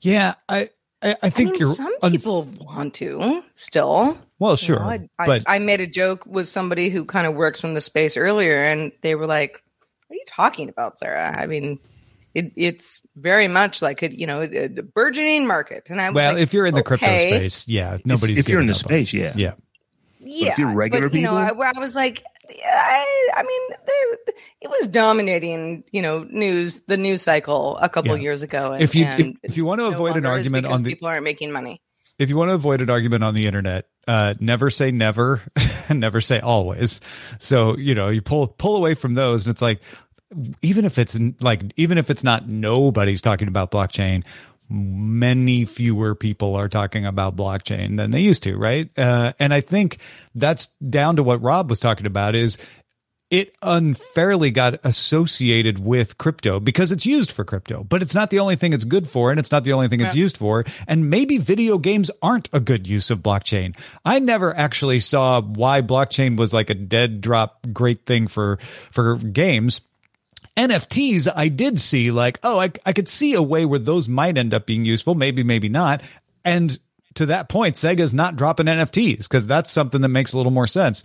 yeah, 0.00 0.34
I 0.48 0.70
I, 1.02 1.10
I 1.10 1.16
I 1.24 1.30
think 1.30 1.50
mean, 1.52 1.60
you're 1.60 1.72
some 1.74 1.92
un- 2.02 2.10
people 2.12 2.42
want 2.60 2.94
to 2.94 3.42
still. 3.56 4.18
well, 4.38 4.52
You 4.52 4.56
sure, 4.56 4.78
know, 4.80 4.86
I, 4.86 5.08
I- 5.18 5.26
but 5.26 5.42
I, 5.46 5.58
made 5.58 5.80
a 5.80 5.86
joke 5.86 6.26
with 6.26 6.48
somebody 6.48 6.88
who 6.88 7.04
kind 7.04 7.26
of 7.26 7.34
works 7.34 7.62
in 7.64 7.74
the 7.74 7.80
space 7.80 8.16
earlier, 8.16 8.56
and 8.64 8.90
they 9.02 9.14
were 9.14 9.26
like, 9.26 9.62
"What 10.08 10.14
are 10.14 10.18
you 10.18 10.24
talking 10.26 10.68
about, 10.68 10.98
Sarah?" 10.98 11.36
I 11.40 11.46
mean, 11.46 11.78
it, 12.34 12.52
it's 12.56 13.06
very 13.16 13.46
much 13.48 13.80
like 13.80 14.02
a 14.02 14.12
you 14.12 14.26
know 14.26 14.42
a, 14.42 14.64
a 14.64 14.68
burgeoning 14.68 15.46
market, 15.46 15.88
and 15.88 16.00
I 16.00 16.10
was 16.10 16.16
well, 16.16 16.32
like, 16.34 16.42
if 16.42 16.52
you're 16.52 16.66
in 16.66 16.74
the 16.74 16.82
crypto 16.82 17.06
space, 17.06 17.68
yeah, 17.68 17.98
nobody's 18.04 18.38
if, 18.38 18.46
if 18.46 18.50
you're 18.50 18.60
in 18.60 18.66
the 18.66 18.72
up 18.72 18.84
on 18.86 18.92
it. 18.92 19.06
space, 19.06 19.12
yeah. 19.14 19.32
yeah. 19.36 19.54
yeah, 20.20 20.48
if 20.50 20.58
you're 20.58 20.74
regular 20.74 21.08
but, 21.08 21.16
you 21.16 21.22
know, 21.22 21.36
I, 21.36 21.44
people- 21.46 21.58
where 21.58 21.72
I 21.74 21.78
was 21.78 21.94
like, 21.94 22.24
I, 22.50 23.28
I 23.36 23.42
mean, 23.42 23.76
they, 23.86 24.32
it 24.62 24.70
was 24.70 24.86
dominating, 24.86 25.84
you 25.92 26.02
know, 26.02 26.24
news 26.24 26.80
the 26.86 26.96
news 26.96 27.22
cycle 27.22 27.76
a 27.78 27.88
couple 27.88 28.16
Yeah. 28.16 28.22
years 28.22 28.42
ago. 28.42 28.72
And, 28.72 28.82
If 28.82 28.94
you 28.94 29.04
if, 29.06 29.36
if 29.42 29.56
you 29.56 29.64
want 29.64 29.80
to 29.80 29.90
no 29.90 29.94
avoid 29.94 30.16
an 30.16 30.26
argument 30.26 30.66
on 30.66 30.82
the 30.82 30.90
people 30.90 31.08
aren't 31.08 31.24
making 31.24 31.52
money. 31.52 31.80
if 32.18 32.30
you 32.30 32.36
want 32.36 32.48
to 32.50 32.54
avoid 32.54 32.80
an 32.80 32.90
argument 32.90 33.24
on 33.24 33.34
the 33.34 33.46
internet, 33.46 33.88
uh, 34.06 34.34
never 34.40 34.70
say 34.70 34.90
never 34.90 35.42
and 35.88 36.00
never 36.00 36.20
say 36.20 36.40
always. 36.40 37.00
So, 37.38 37.76
you 37.76 37.94
know, 37.94 38.08
you 38.08 38.22
pull 38.22 38.46
pull 38.48 38.76
away 38.76 38.94
from 38.94 39.14
those 39.14 39.46
and 39.46 39.52
it's 39.52 39.62
like 39.62 39.80
even 40.62 40.84
if 40.84 40.98
it's 40.98 41.18
like 41.40 41.62
even 41.76 41.98
if 41.98 42.10
it's 42.10 42.24
not 42.24 42.48
nobody's 42.48 43.22
talking 43.22 43.48
about 43.48 43.70
blockchain, 43.70 44.24
many 44.68 45.64
fewer 45.64 46.14
people 46.14 46.56
are 46.56 46.68
talking 46.68 47.06
about 47.06 47.36
blockchain 47.36 47.96
than 47.96 48.10
they 48.10 48.20
used 48.20 48.42
to, 48.42 48.56
right? 48.56 48.90
Uh, 48.98 49.32
and 49.38 49.52
I 49.54 49.60
think 49.60 49.98
that's 50.34 50.66
down 50.88 51.16
to 51.16 51.22
what 51.22 51.42
Robb 51.42 51.70
was 51.70 51.80
talking 51.80 52.06
about 52.06 52.34
is 52.34 52.58
it 53.30 53.54
unfairly 53.60 54.50
got 54.50 54.80
associated 54.84 55.78
with 55.78 56.16
crypto 56.16 56.60
because 56.60 56.92
it's 56.92 57.04
used 57.04 57.30
for 57.30 57.44
crypto, 57.44 57.84
but 57.84 58.00
it's 58.00 58.14
not 58.14 58.30
the 58.30 58.38
only 58.38 58.56
thing 58.56 58.72
it's 58.72 58.84
good 58.84 59.06
for, 59.06 59.30
and 59.30 59.38
it's 59.38 59.52
not 59.52 59.64
the 59.64 59.72
only 59.72 59.88
thing 59.88 60.00
it's 60.00 60.14
used 60.14 60.38
for. 60.38 60.64
And 60.86 61.10
maybe 61.10 61.36
video 61.36 61.76
games 61.76 62.10
aren't 62.22 62.48
a 62.54 62.60
good 62.60 62.88
use 62.88 63.10
of 63.10 63.18
blockchain. 63.18 63.76
I 64.04 64.18
never 64.18 64.56
actually 64.56 65.00
saw 65.00 65.42
why 65.42 65.82
blockchain 65.82 66.38
was 66.38 66.54
like 66.54 66.70
a 66.70 66.74
dead 66.74 67.20
drop 67.20 67.66
great 67.72 68.06
thing 68.06 68.28
for 68.28 68.58
for 68.90 69.16
games. 69.16 69.82
NFTs, 70.56 71.28
I 71.34 71.48
did 71.48 71.78
see 71.78 72.10
like, 72.10 72.38
oh, 72.42 72.60
I, 72.60 72.72
I 72.84 72.92
could 72.92 73.08
see 73.08 73.34
a 73.34 73.42
way 73.42 73.64
where 73.64 73.78
those 73.78 74.08
might 74.08 74.36
end 74.36 74.54
up 74.54 74.66
being 74.66 74.84
useful. 74.84 75.14
Maybe, 75.14 75.42
maybe 75.42 75.68
not. 75.68 76.02
And 76.44 76.78
to 77.14 77.26
that 77.26 77.48
point, 77.48 77.76
Sega's 77.76 78.14
not 78.14 78.36
dropping 78.36 78.66
NFTs 78.66 79.18
because 79.18 79.46
that's 79.46 79.70
something 79.70 80.00
that 80.00 80.08
makes 80.08 80.32
a 80.32 80.36
little 80.36 80.52
more 80.52 80.66
sense. 80.66 81.04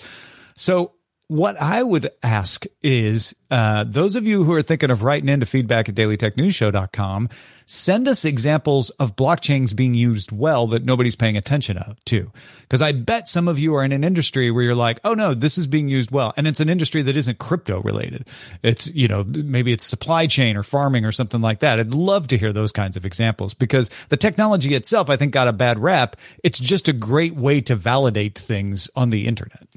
So 0.56 0.94
what 1.27 1.60
I 1.60 1.82
would 1.82 2.12
ask 2.22 2.65
is 2.82 3.34
uh, 3.50 3.86
those 3.86 4.15
of 4.15 4.27
you 4.27 4.44
who 4.44 4.53
are 4.53 4.62
thinking 4.62 4.92
of 4.92 5.03
writing 5.03 5.30
into 5.30 5.46
feedback 5.46 5.88
at 5.88 5.96
dailytechnewsshow.com, 5.96 7.30
send 7.65 8.08
us 8.08 8.25
examples 8.25 8.89
of 8.92 9.15
blockchains 9.15 9.75
being 9.75 9.94
used 9.94 10.32
well 10.32 10.68
that 10.68 10.84
nobody's 10.84 11.15
paying 11.15 11.38
attention 11.38 11.80
to. 12.06 12.32
Because 12.62 12.82
I 12.82 12.92
bet 12.92 13.27
some 13.27 13.48
of 13.48 13.58
you 13.58 13.74
are 13.75 13.86
in 13.86 13.94
an 13.94 14.03
industry 14.03 14.51
where 14.51 14.63
you're 14.63 14.75
like, 14.75 15.00
oh 15.03 15.13
no, 15.13 15.34
this 15.34 15.58
is 15.58 15.65
being 15.65 15.88
used 15.88 16.12
well. 16.12 16.34
And 16.36 16.46
it's 16.46 16.60
an 16.60 16.70
industry 16.70 17.01
that 17.03 17.15
isn't 17.15 17.39
crypto 17.39 17.82
related. 17.82 18.27
It's, 18.62 18.94
you 18.94 19.08
know, 19.08 19.24
maybe 19.24 19.72
it's 19.72 19.86
supply 19.86 20.27
chain 20.27 20.58
or 20.58 20.63
farming 20.63 21.06
or 21.06 21.12
something 21.12 21.42
like 21.42 21.60
that. 21.60 21.80
I'd 21.80 21.94
love 21.94 22.27
to 22.27 22.38
hear 22.38 22.51
those 22.51 22.72
kinds 22.72 22.98
of 22.98 23.06
examples 23.06 23.53
because 23.53 23.89
the 24.10 24.18
technology 24.18 24.75
itself, 24.75 25.10
I 25.10 25.15
think, 25.15 25.32
got 25.32 25.48
a 25.48 25.53
bad 25.53 25.80
rap. 25.80 26.18
It's 26.44 26.60
just 26.60 26.89
a 26.89 26.94
great 26.94 27.36
way 27.36 27.62
to 27.62 27.75
validate 27.75 28.38
things 28.38 28.89
on 28.96 29.10
the 29.10 29.25
internet. 29.25 29.68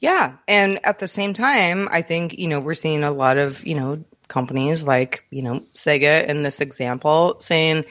Yeah. 0.00 0.36
And 0.48 0.84
at 0.84 0.98
the 0.98 1.08
same 1.08 1.34
time, 1.34 1.88
I 1.90 2.02
think, 2.02 2.38
you 2.38 2.48
know, 2.48 2.58
we're 2.58 2.74
seeing 2.74 3.04
a 3.04 3.12
lot 3.12 3.36
of, 3.36 3.64
you 3.66 3.74
know, 3.74 4.02
companies 4.28 4.86
like, 4.86 5.24
you 5.30 5.42
know, 5.42 5.60
Sega 5.74 6.26
in 6.26 6.42
this 6.42 6.60
example 6.60 7.36
saying, 7.40 7.84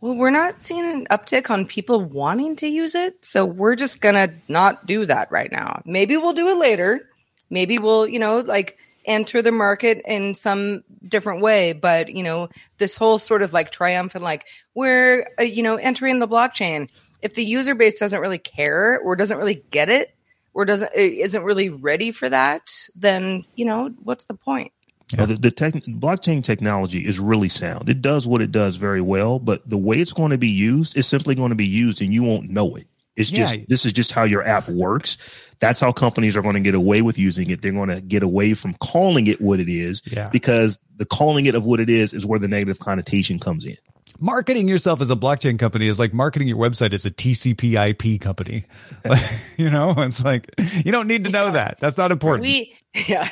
well, 0.00 0.16
we're 0.16 0.30
not 0.30 0.60
seeing 0.60 0.84
an 0.84 1.06
uptick 1.10 1.50
on 1.50 1.64
people 1.64 2.00
wanting 2.00 2.56
to 2.56 2.66
use 2.66 2.94
it. 2.94 3.24
So 3.24 3.46
we're 3.46 3.76
just 3.76 4.00
going 4.00 4.16
to 4.16 4.34
not 4.48 4.84
do 4.86 5.06
that 5.06 5.30
right 5.30 5.50
now. 5.50 5.80
Maybe 5.84 6.16
we'll 6.16 6.32
do 6.32 6.48
it 6.48 6.56
later. 6.56 7.08
Maybe 7.50 7.78
we'll, 7.78 8.08
you 8.08 8.18
know, 8.18 8.40
like 8.40 8.76
enter 9.04 9.40
the 9.40 9.52
market 9.52 10.02
in 10.06 10.34
some 10.34 10.82
different 11.06 11.40
way. 11.40 11.72
But, 11.72 12.08
you 12.14 12.22
know, 12.22 12.48
this 12.78 12.96
whole 12.96 13.18
sort 13.18 13.42
of 13.42 13.52
like 13.52 13.70
triumphant, 13.70 14.24
like 14.24 14.44
we're, 14.74 15.26
uh, 15.38 15.44
you 15.44 15.62
know, 15.62 15.76
entering 15.76 16.18
the 16.18 16.28
blockchain. 16.28 16.90
If 17.22 17.34
the 17.34 17.44
user 17.44 17.74
base 17.74 17.98
doesn't 17.98 18.20
really 18.20 18.38
care 18.38 18.98
or 18.98 19.16
doesn't 19.16 19.38
really 19.38 19.62
get 19.70 19.88
it, 19.88 20.14
or 20.54 20.64
doesn't 20.64 20.90
isn't 20.94 21.42
really 21.42 21.68
ready 21.68 22.12
for 22.12 22.28
that, 22.28 22.70
then 22.94 23.44
you 23.56 23.64
know 23.64 23.88
what's 24.02 24.24
the 24.24 24.34
point? 24.34 24.72
Yeah. 25.12 25.26
the, 25.26 25.34
the 25.34 25.50
tech, 25.50 25.74
blockchain 25.74 26.42
technology 26.42 27.06
is 27.06 27.20
really 27.20 27.50
sound. 27.50 27.90
It 27.90 28.00
does 28.00 28.26
what 28.26 28.40
it 28.40 28.50
does 28.50 28.76
very 28.76 29.02
well, 29.02 29.38
but 29.38 29.68
the 29.68 29.76
way 29.76 30.00
it's 30.00 30.14
going 30.14 30.30
to 30.30 30.38
be 30.38 30.48
used 30.48 30.96
is 30.96 31.06
simply 31.06 31.34
going 31.34 31.50
to 31.50 31.56
be 31.56 31.66
used, 31.66 32.00
and 32.00 32.14
you 32.14 32.22
won't 32.22 32.48
know 32.48 32.74
it. 32.76 32.86
It's 33.16 33.30
yeah. 33.30 33.46
just 33.46 33.68
this 33.68 33.86
is 33.86 33.92
just 33.92 34.12
how 34.12 34.24
your 34.24 34.42
app 34.42 34.68
works. 34.68 35.18
That's 35.60 35.78
how 35.78 35.92
companies 35.92 36.36
are 36.36 36.42
going 36.42 36.54
to 36.54 36.60
get 36.60 36.74
away 36.74 37.02
with 37.02 37.18
using 37.18 37.50
it. 37.50 37.62
They're 37.62 37.72
going 37.72 37.90
to 37.90 38.00
get 38.00 38.22
away 38.22 38.54
from 38.54 38.74
calling 38.74 39.26
it 39.26 39.40
what 39.40 39.60
it 39.60 39.68
is, 39.68 40.02
yeah. 40.06 40.30
because 40.30 40.80
the 40.96 41.04
calling 41.04 41.46
it 41.46 41.54
of 41.54 41.64
what 41.64 41.80
it 41.80 41.90
is 41.90 42.12
is 42.12 42.26
where 42.26 42.38
the 42.38 42.48
negative 42.48 42.78
connotation 42.78 43.38
comes 43.38 43.64
in 43.66 43.76
marketing 44.24 44.66
yourself 44.68 45.02
as 45.02 45.10
a 45.10 45.16
blockchain 45.16 45.58
company 45.58 45.86
is 45.86 45.98
like 45.98 46.14
marketing 46.14 46.48
your 46.48 46.56
website 46.56 46.94
as 46.94 47.04
a 47.04 47.10
TCP/IP 47.10 48.20
company. 48.20 48.64
you 49.58 49.70
know, 49.70 49.94
it's 49.98 50.24
like 50.24 50.50
you 50.58 50.90
don't 50.90 51.06
need 51.06 51.24
to 51.24 51.30
know 51.30 51.52
that. 51.52 51.78
That's 51.78 51.98
not 51.98 52.10
important. 52.10 52.42
We 52.42 52.74
yeah, 53.06 53.28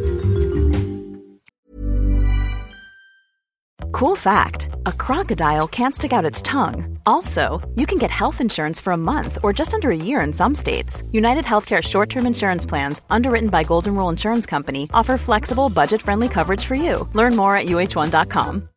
Cool 3.93 4.17
fact 4.17 4.71
a 4.87 4.93
crocodile 4.93 5.69
can't 5.69 5.95
stick 5.95 6.15
out 6.15 6.25
its 6.25 6.41
tongue. 6.41 6.99
Also, 7.05 7.61
you 7.77 7.87
can 7.87 7.99
get 7.99 8.11
health 8.11 8.41
insurance 8.41 8.81
for 8.81 8.95
a 8.95 8.97
month 9.13 9.39
or 9.43 9.53
just 9.53 9.75
under 9.75 9.91
a 9.91 9.97
year 9.97 10.23
in 10.23 10.33
some 10.33 10.55
states. 10.55 11.03
United 11.13 11.45
Healthcare 11.45 11.83
short 11.83 12.09
term 12.09 12.27
insurance 12.27 12.65
plans, 12.65 13.03
underwritten 13.11 13.51
by 13.51 13.65
Golden 13.65 13.95
Rule 13.95 14.09
Insurance 14.09 14.47
Company, 14.47 14.89
offer 14.95 15.19
flexible, 15.19 15.69
budget 15.69 16.01
friendly 16.01 16.31
coverage 16.31 16.65
for 16.65 16.75
you. 16.75 17.07
Learn 17.13 17.37
more 17.37 17.55
at 17.55 17.67
uh1.com. 17.67 18.69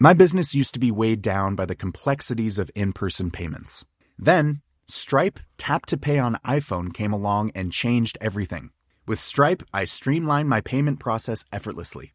My 0.00 0.14
business 0.14 0.54
used 0.54 0.72
to 0.72 0.80
be 0.80 0.90
weighed 0.90 1.20
down 1.20 1.54
by 1.54 1.66
the 1.66 1.76
complexities 1.76 2.58
of 2.58 2.70
in 2.74 2.94
person 2.94 3.30
payments. 3.30 3.84
Then, 4.18 4.62
Stripe 4.88 5.38
Tap 5.58 5.84
to 5.86 5.98
Pay 5.98 6.18
on 6.18 6.38
iPhone 6.44 6.94
came 6.94 7.12
along 7.12 7.52
and 7.54 7.70
changed 7.70 8.16
everything. 8.20 8.70
With 9.06 9.20
Stripe, 9.20 9.62
I 9.74 9.84
streamlined 9.84 10.48
my 10.48 10.62
payment 10.62 11.00
process 11.00 11.44
effortlessly. 11.52 12.14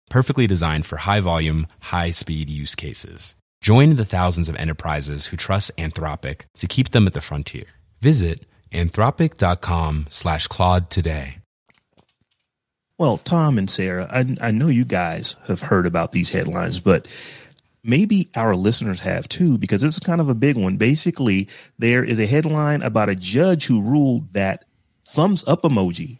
perfectly 0.11 0.45
designed 0.45 0.85
for 0.85 0.97
high 0.97 1.21
volume, 1.21 1.65
high 1.79 2.11
speed 2.11 2.49
use 2.49 2.75
cases. 2.75 3.35
Join 3.61 3.95
the 3.95 4.05
thousands 4.05 4.49
of 4.49 4.55
enterprises 4.57 5.27
who 5.27 5.37
trust 5.37 5.75
Anthropic 5.77 6.41
to 6.57 6.67
keep 6.67 6.89
them 6.89 7.07
at 7.07 7.13
the 7.13 7.21
frontier. 7.21 7.65
Visit 8.01 8.45
anthropic.com 8.71 10.07
slash 10.09 10.47
Claude 10.47 10.89
today. 10.89 11.37
Well, 12.97 13.17
Tom 13.17 13.57
and 13.57 13.69
Sarah, 13.69 14.07
I, 14.11 14.35
I 14.41 14.51
know 14.51 14.67
you 14.67 14.85
guys 14.85 15.35
have 15.47 15.61
heard 15.61 15.87
about 15.87 16.11
these 16.11 16.29
headlines, 16.29 16.79
but 16.79 17.07
maybe 17.83 18.29
our 18.35 18.55
listeners 18.55 18.99
have 18.99 19.27
too, 19.27 19.57
because 19.57 19.81
this 19.81 19.93
is 19.93 19.99
kind 19.99 20.21
of 20.21 20.29
a 20.29 20.35
big 20.35 20.57
one. 20.57 20.77
Basically, 20.77 21.47
there 21.79 22.03
is 22.03 22.19
a 22.19 22.27
headline 22.27 22.81
about 22.81 23.09
a 23.09 23.15
judge 23.15 23.65
who 23.65 23.81
ruled 23.81 24.33
that 24.33 24.65
thumbs 25.05 25.43
up 25.47 25.63
emoji 25.63 26.19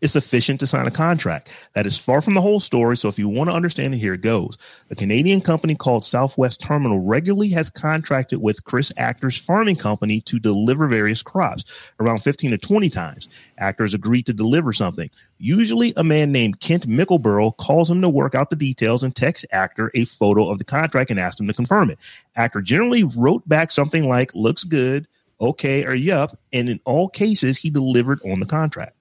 is 0.00 0.12
sufficient 0.12 0.60
to 0.60 0.66
sign 0.66 0.86
a 0.86 0.90
contract. 0.90 1.48
That 1.74 1.86
is 1.86 1.98
far 1.98 2.20
from 2.20 2.34
the 2.34 2.40
whole 2.40 2.60
story. 2.60 2.96
So 2.96 3.08
if 3.08 3.18
you 3.18 3.28
want 3.28 3.50
to 3.50 3.56
understand 3.56 3.94
it, 3.94 3.98
here 3.98 4.14
it 4.14 4.22
goes. 4.22 4.56
A 4.90 4.94
Canadian 4.94 5.40
company 5.40 5.74
called 5.74 6.04
Southwest 6.04 6.60
Terminal 6.60 7.00
regularly 7.00 7.48
has 7.50 7.70
contracted 7.70 8.40
with 8.40 8.64
Chris 8.64 8.92
Achter's 8.92 9.36
farming 9.36 9.76
company 9.76 10.20
to 10.22 10.38
deliver 10.38 10.86
various 10.86 11.22
crops 11.22 11.64
around 12.00 12.18
15 12.18 12.52
to 12.52 12.58
20 12.58 12.90
times. 12.90 13.28
Achter's 13.60 13.94
agreed 13.94 14.26
to 14.26 14.32
deliver 14.32 14.72
something. 14.72 15.10
Usually 15.38 15.92
a 15.96 16.04
man 16.04 16.32
named 16.32 16.60
Kent 16.60 16.88
Mickleborough 16.88 17.56
calls 17.56 17.90
him 17.90 18.02
to 18.02 18.08
work 18.08 18.34
out 18.34 18.50
the 18.50 18.56
details 18.56 19.02
and 19.02 19.14
texts 19.14 19.46
Achter 19.52 19.90
a 19.94 20.04
photo 20.04 20.48
of 20.48 20.58
the 20.58 20.64
contract 20.64 21.10
and 21.10 21.20
asks 21.20 21.40
him 21.40 21.46
to 21.46 21.54
confirm 21.54 21.90
it. 21.90 21.98
Achter 22.36 22.62
generally 22.62 23.04
wrote 23.04 23.48
back 23.48 23.70
something 23.70 24.08
like, 24.08 24.34
looks 24.34 24.64
good, 24.64 25.06
okay, 25.40 25.84
or 25.84 25.94
yup. 25.94 26.38
And 26.52 26.68
in 26.68 26.80
all 26.84 27.08
cases, 27.08 27.58
he 27.58 27.70
delivered 27.70 28.20
on 28.24 28.40
the 28.40 28.46
contract. 28.46 28.96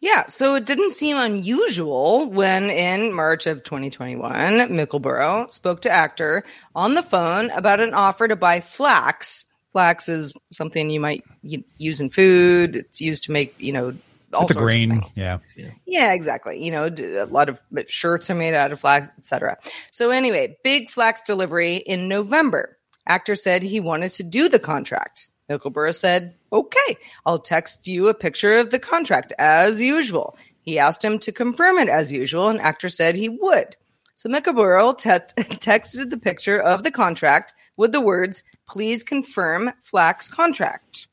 Yeah, 0.00 0.26
so 0.26 0.54
it 0.54 0.66
didn't 0.66 0.90
seem 0.90 1.16
unusual 1.16 2.28
when 2.30 2.64
in 2.64 3.12
March 3.12 3.46
of 3.46 3.62
2021, 3.62 4.32
Mickleborough 4.32 5.52
spoke 5.52 5.82
to 5.82 5.88
Achter 5.88 6.42
on 6.74 6.94
the 6.94 7.02
phone 7.02 7.50
about 7.50 7.80
an 7.80 7.94
offer 7.94 8.28
to 8.28 8.36
buy 8.36 8.60
flax. 8.60 9.44
Flax 9.72 10.08
is 10.08 10.34
something 10.50 10.90
you 10.90 11.00
might 11.00 11.22
use 11.42 12.00
in 12.00 12.10
food. 12.10 12.76
It's 12.76 13.00
used 13.00 13.24
to 13.24 13.32
make, 13.32 13.54
you 13.58 13.72
know, 13.72 13.94
all 14.34 14.42
it's 14.42 14.52
a 14.52 14.54
grain. 14.54 15.02
Yeah. 15.14 15.38
yeah. 15.56 15.70
Yeah, 15.86 16.12
exactly. 16.12 16.62
You 16.62 16.72
know, 16.72 16.86
a 16.86 17.26
lot 17.26 17.48
of 17.48 17.60
shirts 17.88 18.28
are 18.30 18.34
made 18.34 18.54
out 18.54 18.72
of 18.72 18.80
flax, 18.80 19.08
etc. 19.18 19.56
So 19.90 20.10
anyway, 20.10 20.58
big 20.62 20.90
flax 20.90 21.22
delivery 21.22 21.76
in 21.76 22.08
November. 22.08 22.76
Achter 23.08 23.38
said 23.38 23.62
he 23.62 23.80
wanted 23.80 24.12
to 24.12 24.22
do 24.22 24.48
the 24.48 24.58
contract. 24.58 25.30
Mickleborough 25.50 25.94
said, 25.94 26.34
Okay, 26.52 26.96
I'll 27.24 27.38
text 27.38 27.86
you 27.86 28.08
a 28.08 28.14
picture 28.14 28.56
of 28.58 28.70
the 28.70 28.78
contract 28.78 29.32
as 29.38 29.80
usual. 29.80 30.36
He 30.60 30.78
asked 30.78 31.04
him 31.04 31.18
to 31.20 31.32
confirm 31.32 31.78
it 31.78 31.88
as 31.88 32.10
usual, 32.10 32.48
and 32.48 32.58
Achter 32.60 32.90
said 32.90 33.14
he 33.16 33.28
would. 33.28 33.76
So 34.16 34.28
Mickleborough 34.28 34.98
te- 34.98 35.42
texted 35.58 36.10
the 36.10 36.18
picture 36.18 36.58
of 36.58 36.82
the 36.82 36.90
contract 36.90 37.54
with 37.76 37.92
the 37.92 38.00
words, 38.00 38.42
Please 38.66 39.04
confirm 39.04 39.70
Flax 39.82 40.28
contract. 40.28 41.06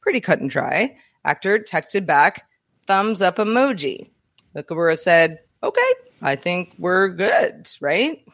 Pretty 0.00 0.20
cut 0.20 0.40
and 0.40 0.50
dry. 0.50 0.96
Achter 1.24 1.58
texted 1.58 2.06
back, 2.06 2.48
Thumbs 2.86 3.22
up 3.22 3.36
emoji. 3.36 4.10
Mickleborough 4.56 4.98
said, 4.98 5.40
Okay, 5.62 5.92
I 6.22 6.36
think 6.36 6.74
we're 6.78 7.08
good, 7.08 7.68
right? 7.80 8.24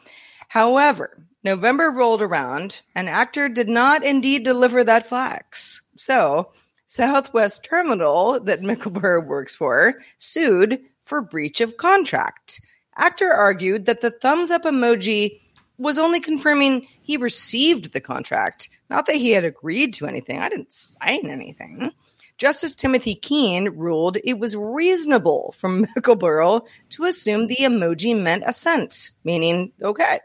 However, 0.47 1.25
November 1.43 1.91
rolled 1.91 2.21
around, 2.21 2.81
and 2.95 3.09
Achter 3.09 3.53
did 3.53 3.67
not 3.67 4.03
indeed 4.03 4.43
deliver 4.43 4.83
that 4.83 5.07
flax. 5.07 5.81
So, 5.97 6.51
Southwest 6.85 7.65
Terminal, 7.65 8.39
that 8.41 8.61
Mickleborough 8.61 9.25
works 9.25 9.55
for, 9.55 9.95
sued 10.17 10.79
for 11.05 11.21
breach 11.21 11.59
of 11.59 11.77
contract. 11.77 12.61
Achter 12.97 13.31
argued 13.33 13.85
that 13.85 14.01
the 14.01 14.11
thumbs 14.11 14.51
up 14.51 14.63
emoji 14.63 15.39
was 15.77 15.99
only 15.99 16.19
confirming 16.19 16.87
he 17.01 17.17
received 17.17 17.91
the 17.91 17.99
contract, 17.99 18.69
not 18.89 19.05
that 19.07 19.15
he 19.15 19.31
had 19.31 19.43
agreed 19.43 19.93
to 19.95 20.05
anything. 20.05 20.39
I 20.39 20.49
didn't 20.49 20.71
sign 20.71 21.25
anything. 21.25 21.91
Justice 22.37 22.75
Timothy 22.75 23.15
Keene 23.15 23.69
ruled 23.69 24.17
it 24.23 24.39
was 24.39 24.55
reasonable 24.55 25.55
for 25.57 25.69
Mickleborough 25.97 26.65
to 26.89 27.05
assume 27.05 27.47
the 27.47 27.57
emoji 27.57 28.19
meant 28.19 28.43
assent, 28.45 29.11
meaning, 29.23 29.71
okay, 29.81 30.19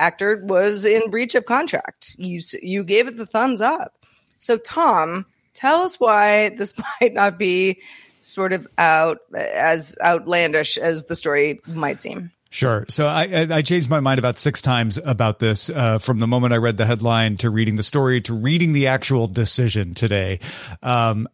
Achter 0.00 0.42
was 0.44 0.84
in 0.84 1.10
breach 1.10 1.34
of 1.34 1.46
contract. 1.46 2.16
You 2.18 2.40
you 2.62 2.84
gave 2.84 3.08
it 3.08 3.16
the 3.16 3.26
thumbs 3.26 3.60
up. 3.60 3.94
So 4.38 4.58
Tom, 4.58 5.26
tell 5.54 5.82
us 5.82 5.98
why 5.98 6.50
this 6.50 6.74
might 7.00 7.14
not 7.14 7.38
be 7.38 7.80
sort 8.20 8.52
of 8.52 8.66
out 8.78 9.18
as 9.34 9.96
outlandish 10.02 10.78
as 10.78 11.04
the 11.04 11.14
story 11.14 11.60
might 11.66 12.00
seem. 12.00 12.30
Sure. 12.50 12.86
So 12.88 13.08
I, 13.08 13.48
I 13.50 13.62
changed 13.62 13.90
my 13.90 13.98
mind 13.98 14.20
about 14.20 14.38
six 14.38 14.62
times 14.62 14.96
about 15.04 15.40
this 15.40 15.70
uh, 15.70 15.98
from 15.98 16.20
the 16.20 16.28
moment 16.28 16.52
I 16.52 16.58
read 16.58 16.76
the 16.76 16.86
headline 16.86 17.36
to 17.38 17.50
reading 17.50 17.74
the 17.74 17.82
story 17.82 18.20
to 18.22 18.34
reading 18.34 18.72
the 18.72 18.86
actual 18.86 19.26
decision 19.26 19.92
today. 19.92 20.38
Um, 20.80 21.28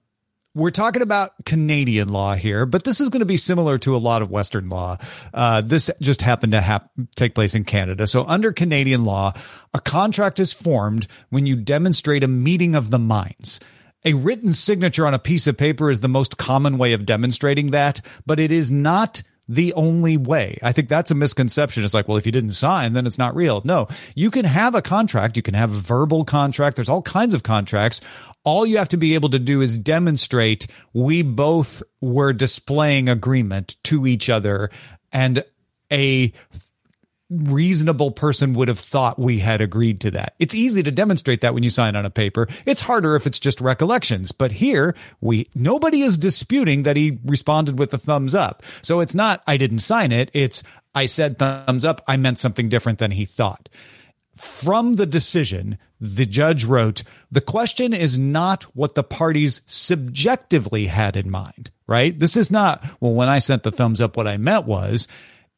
we're 0.55 0.71
talking 0.71 1.03
about 1.03 1.33
Canadian 1.45 2.09
law 2.09 2.35
here, 2.35 2.67
but 2.67 2.85
this 2.85 3.01
is 3.01 3.09
going 3.09 3.21
to 3.21 3.27
be 3.27 3.37
similar 3.37 3.79
to 3.79 3.95
a 3.95 3.99
lot 3.99 4.23
of 4.23 4.31
Western 4.31 4.69
law. 4.69 4.99
Uh, 5.33 5.61
this 5.61 5.91
just 6.01 6.23
happened 6.23 6.53
to 6.53 6.61
hap- 6.61 6.91
take 7.15 7.35
place 7.35 7.55
in 7.55 7.65
Canada. 7.65 8.07
So, 8.07 8.25
under 8.25 8.53
Canadian 8.53 9.05
law, 9.05 9.35
a 9.73 9.81
contract 9.81 10.41
is 10.41 10.53
formed 10.53 11.07
when 11.29 11.47
you 11.47 11.57
demonstrate 11.57 12.25
a 12.25 12.29
meeting 12.29 12.75
of 12.75 12.91
the 12.91 12.99
minds. 12.99 13.61
A 14.05 14.15
written 14.15 14.55
signature 14.55 15.07
on 15.07 15.15
a 15.15 15.19
piece 15.19 15.47
of 15.47 15.57
paper 15.57 15.91
is 15.91 16.01
the 16.01 16.09
most 16.09 16.39
common 16.39 16.79
way 16.79 16.95
of 16.95 17.07
demonstrating 17.07 17.71
that, 17.73 18.01
but 18.27 18.41
it 18.41 18.51
is 18.51 18.73
not 18.73 19.23
the 19.51 19.73
only 19.75 20.17
way. 20.17 20.59
I 20.63 20.71
think 20.71 20.89
that's 20.89 21.11
a 21.11 21.15
misconception. 21.15 21.85
It's 21.85 21.93
like, 21.93 22.07
well, 22.07 22.17
if 22.17 22.25
you 22.25 22.31
didn't 22.31 22.53
sign, 22.53 22.93
then 22.93 23.05
it's 23.05 23.19
not 23.19 23.35
real. 23.35 23.61
No, 23.65 23.89
you 24.15 24.31
can 24.31 24.45
have 24.45 24.77
a 24.77 24.81
contract. 24.81 25.37
You 25.37 25.43
can 25.43 25.55
have 25.55 25.73
a 25.73 25.81
verbal 25.81 26.25
contract. 26.25 26.77
There's 26.77 26.89
all 26.89 27.03
kinds 27.03 27.35
of 27.35 27.43
contracts. 27.43 28.01
All 28.45 28.65
you 28.65 28.79
have 28.79 28.89
to 28.91 28.97
be 28.97 29.15
able 29.15 29.31
to 29.31 29.39
do 29.39 29.61
is 29.61 29.79
demonstrate 29.79 30.67
we 30.93 31.23
both 31.23 31.83
were 32.01 32.33
displaying 32.33 33.09
agreement 33.09 33.77
to 33.85 34.07
each 34.07 34.29
other 34.29 34.71
and 35.13 35.45
a 35.93 36.33
reasonable 37.31 38.11
person 38.11 38.55
would 38.55 38.69
have 38.69 38.79
thought 38.79 39.19
we 39.19 39.39
had 39.39 39.61
agreed 39.61 40.01
to 40.01 40.11
that. 40.11 40.35
It's 40.39 40.55
easy 40.55 40.83
to 40.83 40.91
demonstrate 40.91 41.43
that 41.43 41.55
when 41.55 41.63
you 41.63 41.71
sign 41.71 41.95
on 41.95 42.05
a 42.05 42.11
paper. 42.11 42.49
It's 42.67 42.81
harder 42.81 43.15
if 43.15 43.27
it's 43.27 43.39
just 43.39 43.61
recollections. 43.61 44.33
But 44.33 44.53
here, 44.53 44.97
we 45.21 45.49
nobody 45.55 46.03
is 46.03 46.19
disputing 46.19 46.83
that 46.83 46.97
he 46.97 47.19
responded 47.25 47.79
with 47.79 47.95
a 47.95 47.99
thumbs 47.99 48.35
up. 48.35 48.65
So 48.83 49.01
it's 49.01 49.15
not 49.15 49.43
I 49.47 49.57
didn't 49.57 49.79
sign 49.81 50.11
it, 50.11 50.31
it's 50.35 50.63
I 50.95 51.07
said 51.07 51.39
thumbs 51.39 51.85
up, 51.85 52.03
I 52.09 52.17
meant 52.17 52.41
something 52.41 52.69
different 52.69 52.99
than 52.99 53.13
he 53.13 53.25
thought. 53.25 53.69
From 54.41 54.95
the 54.95 55.07
decision, 55.07 55.77
the 56.01 56.25
judge 56.25 56.65
wrote, 56.65 57.03
the 57.31 57.43
question 57.43 57.93
is 57.93 58.19
not 58.19 58.65
what 58.75 58.95
the 58.95 59.05
parties 59.05 59.61
subjectively 59.67 60.87
had 60.87 61.15
in 61.15 61.31
mind, 61.31 61.71
right? 61.87 62.19
This 62.19 62.37
is 62.37 62.51
not, 62.51 62.83
well, 63.01 63.13
when 63.13 63.29
I 63.29 63.39
sent 63.39 63.65
the 63.65 63.71
thumbs 63.71 64.01
up, 64.01 64.17
what 64.17 64.27
I 64.27 64.39
meant 64.39 64.65
was, 64.65 65.09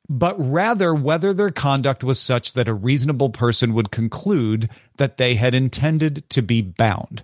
but 0.08 0.34
rather 0.36 0.92
whether 0.92 1.32
their 1.32 1.52
conduct 1.52 2.02
was 2.02 2.18
such 2.18 2.54
that 2.54 2.68
a 2.68 2.74
reasonable 2.74 3.30
person 3.30 3.72
would 3.74 3.92
conclude 3.92 4.68
that 4.96 5.16
they 5.16 5.36
had 5.36 5.54
intended 5.54 6.28
to 6.30 6.42
be 6.42 6.60
bound. 6.60 7.22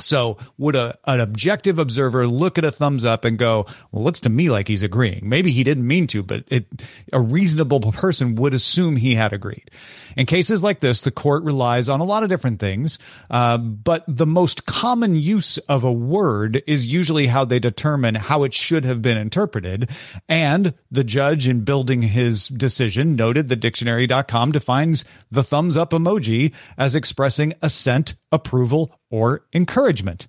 So 0.00 0.38
would 0.58 0.74
a, 0.74 0.98
an 1.04 1.20
objective 1.20 1.78
observer 1.78 2.26
look 2.26 2.58
at 2.58 2.64
a 2.64 2.72
thumbs 2.72 3.04
up 3.04 3.24
and 3.24 3.38
go, 3.38 3.66
well, 3.92 4.02
looks 4.02 4.20
to 4.20 4.28
me 4.28 4.50
like 4.50 4.66
he's 4.66 4.82
agreeing. 4.82 5.28
Maybe 5.28 5.52
he 5.52 5.62
didn't 5.62 5.86
mean 5.86 6.08
to, 6.08 6.22
but 6.22 6.44
it, 6.48 6.66
a 7.12 7.20
reasonable 7.20 7.80
person 7.92 8.34
would 8.36 8.54
assume 8.54 8.96
he 8.96 9.14
had 9.14 9.32
agreed. 9.32 9.70
In 10.16 10.26
cases 10.26 10.62
like 10.62 10.80
this, 10.80 11.00
the 11.00 11.10
court 11.10 11.44
relies 11.44 11.88
on 11.88 12.00
a 12.00 12.04
lot 12.04 12.22
of 12.22 12.28
different 12.28 12.60
things, 12.60 12.98
uh, 13.30 13.58
but 13.58 14.04
the 14.08 14.26
most 14.26 14.66
common 14.66 15.16
use 15.16 15.58
of 15.58 15.84
a 15.84 15.92
word 15.92 16.62
is 16.66 16.86
usually 16.86 17.26
how 17.26 17.44
they 17.44 17.58
determine 17.58 18.14
how 18.14 18.44
it 18.44 18.54
should 18.54 18.84
have 18.84 19.02
been 19.02 19.16
interpreted. 19.16 19.90
And 20.28 20.74
the 20.90 21.04
judge, 21.04 21.48
in 21.48 21.62
building 21.62 22.02
his 22.02 22.48
decision, 22.48 23.16
noted 23.16 23.48
that 23.48 23.56
dictionary.com 23.56 24.52
defines 24.52 25.04
the 25.30 25.42
thumbs 25.42 25.76
up 25.76 25.90
emoji 25.90 26.52
as 26.76 26.94
expressing 26.94 27.54
assent, 27.62 28.14
approval, 28.32 28.98
or 29.10 29.44
encouragement. 29.52 30.28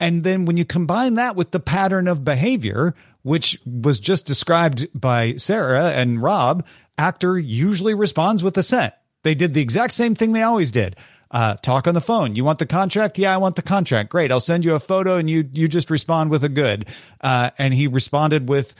And 0.00 0.24
then 0.24 0.44
when 0.44 0.56
you 0.56 0.64
combine 0.64 1.14
that 1.14 1.36
with 1.36 1.50
the 1.50 1.60
pattern 1.60 2.08
of 2.08 2.24
behavior, 2.24 2.94
which 3.22 3.58
was 3.64 4.00
just 4.00 4.26
described 4.26 4.86
by 4.94 5.36
Sarah 5.36 5.90
and 5.92 6.20
Robb, 6.20 6.66
Achter 6.98 7.42
usually 7.42 7.94
responds 7.94 8.42
with 8.42 8.58
assent. 8.58 8.92
They 9.22 9.34
did 9.34 9.54
the 9.54 9.62
exact 9.62 9.92
same 9.92 10.14
thing 10.14 10.32
they 10.32 10.42
always 10.42 10.70
did. 10.70 10.96
Uh, 11.30 11.54
talk 11.54 11.88
on 11.88 11.94
the 11.94 12.00
phone. 12.00 12.36
You 12.36 12.44
want 12.44 12.58
the 12.58 12.66
contract? 12.66 13.18
Yeah, 13.18 13.34
I 13.34 13.38
want 13.38 13.56
the 13.56 13.62
contract. 13.62 14.10
Great. 14.10 14.30
I'll 14.30 14.40
send 14.40 14.64
you 14.64 14.74
a 14.74 14.80
photo 14.80 15.16
and 15.16 15.28
you 15.28 15.48
you 15.52 15.66
just 15.66 15.90
respond 15.90 16.30
with 16.30 16.44
a 16.44 16.48
good. 16.48 16.86
Uh, 17.20 17.50
and 17.58 17.74
he 17.74 17.88
responded 17.88 18.48
with 18.48 18.74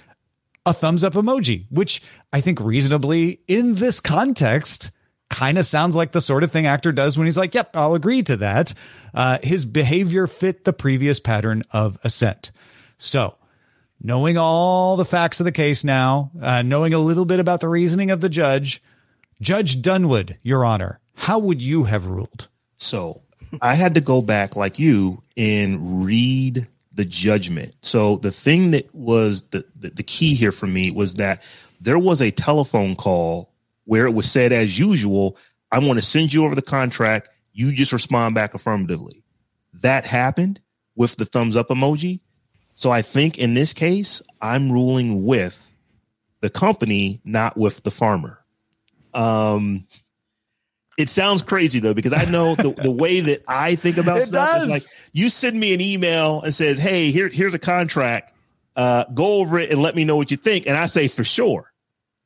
a 0.66 0.72
thumbs 0.72 1.02
up 1.02 1.14
emoji, 1.14 1.66
which 1.70 2.02
I 2.32 2.40
think 2.40 2.60
reasonably 2.60 3.40
in 3.48 3.76
this 3.76 3.98
context 3.98 4.92
kind 5.34 5.58
of 5.58 5.66
sounds 5.66 5.96
like 5.96 6.12
the 6.12 6.20
sort 6.20 6.44
of 6.44 6.52
thing 6.52 6.64
Achter 6.64 6.94
does 6.94 7.18
when 7.18 7.26
he's 7.26 7.36
like, 7.36 7.54
yep, 7.54 7.74
I'll 7.74 7.94
agree 7.94 8.22
to 8.22 8.36
that. 8.36 8.72
Uh, 9.12 9.38
his 9.42 9.64
behavior 9.64 10.28
fit 10.28 10.64
the 10.64 10.72
previous 10.72 11.18
pattern 11.18 11.64
of 11.72 11.98
assent. 12.04 12.52
So, 12.98 13.34
knowing 14.00 14.38
all 14.38 14.96
the 14.96 15.04
facts 15.04 15.40
of 15.40 15.44
the 15.44 15.52
case 15.52 15.82
now, 15.82 16.30
uh, 16.40 16.62
knowing 16.62 16.94
a 16.94 17.00
little 17.00 17.24
bit 17.24 17.40
about 17.40 17.60
the 17.60 17.68
reasoning 17.68 18.12
of 18.12 18.20
the 18.20 18.28
judge, 18.28 18.80
Judge 19.40 19.82
Dunewood, 19.82 20.36
Your 20.44 20.64
Honor, 20.64 21.00
how 21.14 21.40
would 21.40 21.60
you 21.60 21.82
have 21.82 22.06
ruled? 22.06 22.46
So, 22.76 23.22
I 23.60 23.74
had 23.74 23.94
to 23.94 24.00
go 24.00 24.22
back 24.22 24.54
like 24.54 24.78
you 24.78 25.20
and 25.36 26.04
read 26.04 26.68
the 26.92 27.04
judgment. 27.04 27.74
So, 27.82 28.18
the 28.18 28.30
thing 28.30 28.70
that 28.70 28.94
was 28.94 29.42
the, 29.50 29.64
the, 29.74 29.90
the 29.90 30.04
key 30.04 30.34
here 30.34 30.52
for 30.52 30.68
me 30.68 30.92
was 30.92 31.14
that 31.14 31.42
there 31.80 31.98
was 31.98 32.22
a 32.22 32.30
telephone 32.30 32.94
call 32.94 33.50
where 33.84 34.06
it 34.06 34.12
was 34.12 34.30
said 34.30 34.52
as 34.52 34.78
usual, 34.78 35.36
I'm 35.72 35.84
going 35.84 35.96
to 35.96 36.02
send 36.02 36.32
you 36.32 36.44
over 36.44 36.54
the 36.54 36.62
contract. 36.62 37.28
You 37.52 37.72
just 37.72 37.92
respond 37.92 38.34
back 38.34 38.54
affirmatively. 38.54 39.24
That 39.74 40.04
happened 40.06 40.60
with 40.96 41.16
the 41.16 41.24
thumbs 41.24 41.56
up 41.56 41.68
emoji. 41.68 42.20
So 42.74 42.90
I 42.90 43.02
think 43.02 43.38
in 43.38 43.54
this 43.54 43.72
case, 43.72 44.22
I'm 44.40 44.70
ruling 44.70 45.24
with 45.24 45.70
the 46.40 46.50
company, 46.50 47.20
not 47.24 47.56
with 47.56 47.82
the 47.82 47.90
farmer. 47.90 48.44
Um, 49.12 49.86
it 50.98 51.08
sounds 51.08 51.42
crazy 51.42 51.80
though, 51.80 51.94
because 51.94 52.12
I 52.12 52.24
know 52.26 52.54
the, 52.54 52.70
the 52.70 52.90
way 52.90 53.20
that 53.20 53.42
I 53.48 53.74
think 53.74 53.96
about 53.96 54.18
It 54.22 54.26
stuff 54.28 54.54
does. 54.54 54.64
is 54.64 54.68
like 54.68 54.82
you 55.12 55.28
send 55.28 55.58
me 55.58 55.74
an 55.74 55.80
email 55.80 56.42
and 56.42 56.54
says, 56.54 56.78
Hey, 56.78 57.10
here, 57.10 57.28
here's 57.28 57.54
a 57.54 57.58
contract. 57.58 58.32
Uh, 58.76 59.04
go 59.14 59.36
over 59.36 59.58
it 59.58 59.70
and 59.70 59.80
let 59.80 59.94
me 59.94 60.04
know 60.04 60.16
what 60.16 60.30
you 60.30 60.36
think. 60.36 60.66
And 60.66 60.76
I 60.76 60.86
say 60.86 61.08
for 61.08 61.24
sure. 61.24 61.72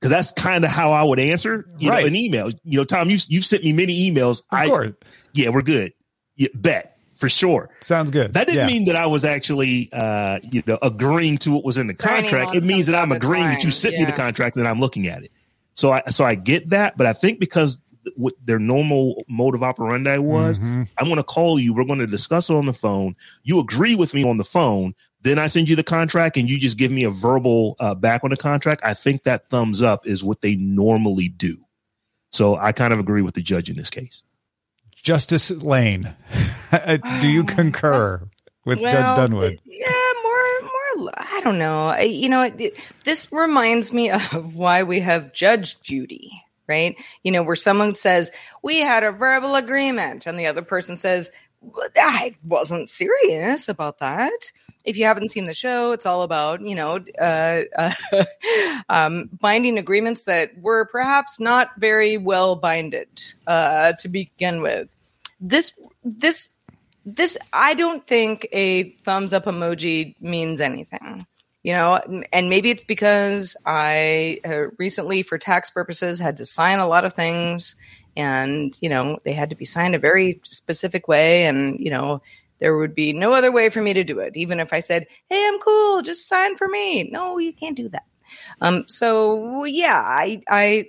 Cause 0.01 0.11
that's 0.11 0.31
kind 0.33 0.65
of 0.65 0.71
how 0.71 0.93
I 0.93 1.03
would 1.03 1.19
answer, 1.19 1.69
you 1.79 1.91
Right. 1.91 2.03
know, 2.03 2.07
an 2.07 2.15
email. 2.15 2.51
You 2.63 2.79
know, 2.79 2.85
Tom, 2.85 3.11
you, 3.11 3.19
you've 3.29 3.45
sent 3.45 3.65
me 3.65 3.73
many 3.73 4.09
emails. 4.11 4.43
Of 4.43 4.45
I, 4.59 4.67
course. 4.69 4.93
yeah, 5.33 5.49
we're 5.49 5.63
good. 5.63 5.93
Yeah, 6.37 6.49
bet 6.55 6.97
for 7.15 7.29
sure. 7.29 7.69
Sounds 7.81 8.13
good. 8.13 8.33
That 8.35 8.47
didn't 8.47 8.61
Yeah. 8.61 8.67
mean 8.69 8.85
that 8.85 8.95
I 8.95 9.07
was 9.07 9.25
actually, 9.25 9.89
uh, 9.93 10.39
you 10.53 10.63
know, 10.69 10.79
agreeing 10.83 11.39
to 11.39 11.51
what 11.53 11.65
was 11.65 11.79
in 11.79 11.89
the 11.89 11.95
Signing 11.97 12.31
contract. 12.31 12.55
It 12.55 12.63
means 12.65 12.87
that 12.87 12.95
I'm 12.95 13.09
dotted 13.09 13.25
agreeing 13.25 13.47
that 13.49 13.59
you 13.65 13.71
line. 13.71 13.73
sent 13.73 13.97
me 13.97 14.05
the 14.05 14.13
contract 14.13 14.57
and 14.57 14.69
I'm 14.69 14.79
looking 14.79 15.09
at 15.09 15.25
it. 15.25 15.33
So 15.75 15.91
I, 15.93 16.03
so 16.11 16.25
I 16.25 16.37
get 16.37 16.69
that, 16.69 16.97
but 16.97 17.09
I 17.09 17.13
think 17.13 17.41
because 17.41 17.81
what 18.15 18.35
their 18.45 18.61
normal 18.61 19.25
mode 19.29 19.57
of 19.57 19.65
operandi 19.65 20.17
was, 20.19 20.61
Mhm. 20.61 20.87
I'm 20.97 21.07
going 21.07 21.17
to 21.17 21.23
call 21.25 21.59
you. 21.59 21.75
We're 21.75 21.85
going 21.85 21.99
to 21.99 22.07
discuss 22.07 22.49
it 22.51 22.55
on 22.55 22.67
the 22.67 22.73
phone. 22.73 23.17
You 23.43 23.59
agree 23.59 23.97
with 23.97 24.15
me 24.15 24.23
on 24.23 24.37
the 24.37 24.45
phone. 24.45 24.95
Then 25.23 25.39
I 25.39 25.49
send 25.49 25.69
you 25.69 25.77
the 25.77 25.83
contract 25.83 26.37
and 26.37 26.49
you 26.49 26.59
just 26.59 26.79
give 26.79 26.91
me 26.93 27.05
a 27.05 27.11
verbal 27.11 27.77
uh, 27.81 27.95
back 27.95 28.23
on 28.25 28.31
the 28.31 28.37
contract. 28.37 28.83
I 28.85 28.95
think 28.95 29.25
that 29.25 29.51
thumbs 29.51 29.83
up 29.83 30.07
is 30.07 30.23
what 30.23 30.41
they 30.43 30.55
normally 30.57 31.29
do. 31.29 31.59
So 32.31 32.57
I 32.57 32.73
kind 32.73 32.93
of 32.93 32.99
agree 33.01 33.23
with 33.23 33.35
the 33.35 33.43
judge 33.43 33.69
in 33.71 33.77
this 33.77 33.91
case. 33.91 34.23
Justice 34.95 35.51
Lane, 35.51 36.15
do 37.21 37.29
you 37.29 37.45
concur 37.45 38.23
with 38.65 38.79
Judge 38.81 38.93
Dunewood? 39.31 39.59
Yeah, 39.65 39.87
more, 40.23 40.71
more. 41.07 41.13
I 41.17 41.41
don't 41.43 41.59
know. 41.59 41.89
I- 41.89 42.03
You 42.03 42.29
know, 42.29 42.43
it, 42.43 42.77
this 43.05 43.33
reminds 43.33 43.93
me 43.93 44.11
of 44.33 44.55
why 44.55 44.83
we 44.83 45.01
have 45.01 45.33
Judge 45.33 45.81
Judy, 45.81 46.33
right? 46.69 46.97
You 47.23 47.33
know, 47.33 47.43
where 47.43 47.57
someone 47.57 47.95
says 47.95 48.31
we 48.63 48.81
had 48.81 49.05
a 49.05 49.13
verbal 49.13 49.55
agreement, 49.55 50.27
and 50.27 50.39
the 50.39 50.47
other 50.47 50.63
person 50.63 50.97
says 50.97 51.31
"But 51.31 51.35
I 51.97 52.37
wasn't 52.45 52.89
serious 52.89 53.69
about 53.69 53.99
that. 53.99 54.53
If 54.85 54.97
you 54.97 55.05
haven't 55.05 55.31
seen 55.31 55.47
the 55.47 55.55
show, 55.55 55.93
it's 55.93 56.07
all 56.07 56.23
about 56.23 56.61
you 56.63 56.75
know 56.75 57.01
uh, 57.21 57.63
uh, 57.77 58.25
um, 58.89 59.29
binding 59.41 59.79
agreements 59.79 60.25
that 60.25 60.59
were 60.61 60.87
perhaps 60.87 61.39
not 61.41 61.71
very 61.79 62.17
well 62.17 62.57
binded 62.57 63.09
uh, 63.47 63.93
to 63.99 64.09
begin 64.09 64.63
with. 64.63 64.89
This 65.41 65.73
this 66.05 66.49
this 67.05 67.37
I 67.53 67.75
don't 67.75 68.07
think 68.07 68.47
a 68.53 68.91
thumbs 69.05 69.33
up 69.33 69.45
emoji 69.45 70.15
means 70.21 70.61
anything. 70.61 71.27
You 71.65 71.73
know, 71.73 72.25
and 72.33 72.49
maybe 72.49 72.71
it's 72.71 72.85
because 72.85 73.57
I 73.67 74.41
uh, 74.45 74.69
recently, 74.79 75.23
for 75.23 75.39
tax 75.39 75.71
purposes, 75.71 76.21
had 76.21 76.37
to 76.37 76.47
sign 76.47 76.79
a 76.79 76.87
lot 76.87 77.05
of 77.05 77.15
things, 77.15 77.75
and 78.19 78.77
you 78.83 78.89
know 78.89 79.19
they 79.25 79.33
had 79.33 79.49
to 79.51 79.57
be 79.57 79.65
signed 79.65 79.95
a 79.95 79.99
very 79.99 80.41
specific 80.45 81.09
way, 81.09 81.47
and 81.47 81.79
you 81.81 81.91
know 81.91 82.21
there 82.59 82.77
would 82.77 82.95
be 82.95 83.13
no 83.13 83.33
other 83.33 83.53
way 83.53 83.71
for 83.71 83.81
me 83.81 83.95
to 83.95 84.05
do 84.05 84.19
it, 84.19 84.37
even 84.37 84.61
if 84.61 84.73
I 84.73 84.81
said, 84.81 85.07
"Hey, 85.31 85.43
I'm 85.47 85.59
cool, 85.61 86.03
just 86.03 86.29
sign 86.29 86.57
for 86.57 86.69
me." 86.69 87.05
No, 87.05 87.39
you 87.39 87.53
can't 87.53 87.77
do 87.77 87.89
that. 87.91 88.05
Um, 88.61 88.85
so 88.89 89.65
yeah, 89.65 90.03
I 90.05 90.43
I 90.49 90.89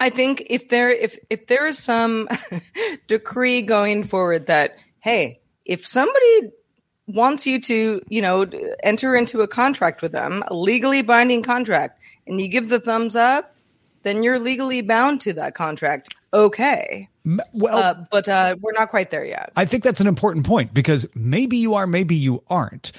I 0.00 0.10
think 0.10 0.46
if 0.48 0.68
there 0.68 0.90
if 0.90 1.18
if 1.28 1.48
there 1.48 1.66
is 1.66 1.78
some 1.78 2.28
decree 3.08 3.60
going 3.60 4.04
forward 4.04 4.46
that 4.46 4.78
hey, 5.00 5.40
if 5.64 5.86
somebody 5.86 6.52
wants 7.08 7.46
you 7.46 7.60
to, 7.60 8.02
you 8.08 8.20
know, 8.20 8.46
enter 8.82 9.14
into 9.14 9.42
a 9.42 9.48
contract 9.48 10.02
with 10.02 10.12
them, 10.12 10.42
a 10.48 10.54
legally 10.54 11.02
binding 11.02 11.42
contract, 11.42 12.00
and 12.26 12.40
you 12.40 12.48
give 12.48 12.68
the 12.68 12.80
thumbs 12.80 13.14
up, 13.14 13.54
then 14.02 14.22
you're 14.22 14.38
legally 14.38 14.80
bound 14.80 15.20
to 15.20 15.32
that 15.32 15.54
contract. 15.54 16.14
Okay. 16.36 17.08
Well, 17.52 17.76
Uh, 17.78 18.04
but 18.10 18.28
uh, 18.28 18.56
we're 18.60 18.72
not 18.72 18.90
quite 18.90 19.10
there 19.10 19.24
yet. 19.24 19.52
I 19.56 19.64
think 19.64 19.82
that's 19.82 20.00
an 20.00 20.06
important 20.06 20.46
point 20.46 20.72
because 20.74 21.06
maybe 21.14 21.56
you 21.56 21.74
are, 21.74 21.86
maybe 21.86 22.14
you 22.14 22.42
aren't. 22.48 22.92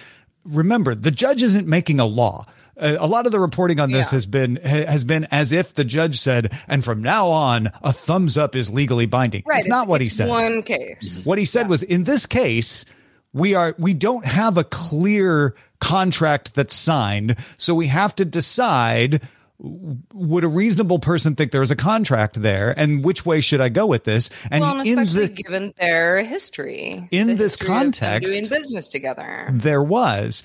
Remember, 0.43 0.95
the 0.95 1.11
judge 1.11 1.43
isn't 1.43 1.67
making 1.67 1.99
a 1.99 2.05
law. 2.05 2.45
Uh, 2.79 2.95
a 2.99 3.07
lot 3.07 3.25
of 3.25 3.31
the 3.31 3.39
reporting 3.39 3.79
on 3.79 3.91
this 3.91 4.11
Yeah. 4.11 4.15
has 4.17 4.25
been 4.25 4.59
ha- 4.63 4.85
has 4.85 5.03
been 5.03 5.27
as 5.31 5.51
if 5.51 5.73
the 5.73 5.83
judge 5.83 6.19
said, 6.19 6.51
and 6.67 6.83
from 6.83 7.01
now 7.01 7.27
on, 7.29 7.71
a 7.81 7.91
thumbs 7.93 8.37
up 8.37 8.55
is 8.55 8.69
legally 8.69 9.05
binding. 9.05 9.43
Right. 9.45 9.59
It's 9.59 9.67
not 9.67 9.87
what 9.87 10.01
he 10.01 10.09
said. 10.09 10.27
One 10.29 10.61
case. 10.63 11.25
What 11.25 11.37
he 11.39 11.45
said 11.45 11.69
was, 11.69 11.81
in 11.83 12.03
this 12.03 12.25
case, 12.25 12.85
we 13.33 13.55
are 13.55 13.75
we 13.79 13.93
don't 13.93 14.25
have 14.25 14.57
a 14.57 14.63
clear 14.63 15.55
contract 15.79 16.53
that's 16.55 16.75
signed, 16.75 17.35
so 17.57 17.73
we 17.75 17.87
have 17.87 18.15
to 18.17 18.25
decide 18.25 19.21
would 19.59 20.43
a 20.43 20.47
reasonable 20.47 20.99
person 20.99 21.35
think 21.35 21.51
there 21.51 21.61
is 21.63 21.71
a 21.71 21.75
contract 21.75 22.41
there 22.41 22.73
and 22.77 23.03
which 23.03 23.25
way 23.25 23.41
should 23.41 23.59
I 23.61 23.69
go 23.69 23.85
with 23.87 24.03
this? 24.03 24.29
And 24.51 24.61
well, 24.61 24.77
and 24.79 24.87
in 24.87 24.99
especially 24.99 25.27
the 25.27 25.33
given 25.43 25.73
their 25.77 26.21
history, 26.23 27.07
In 27.11 27.27
the 27.27 27.33
this 27.33 27.53
history 27.53 27.67
context- 27.67 28.27
doing 28.31 28.47
business 28.47 28.87
together. 28.87 29.49
there 29.51 29.81
was. 29.81 30.43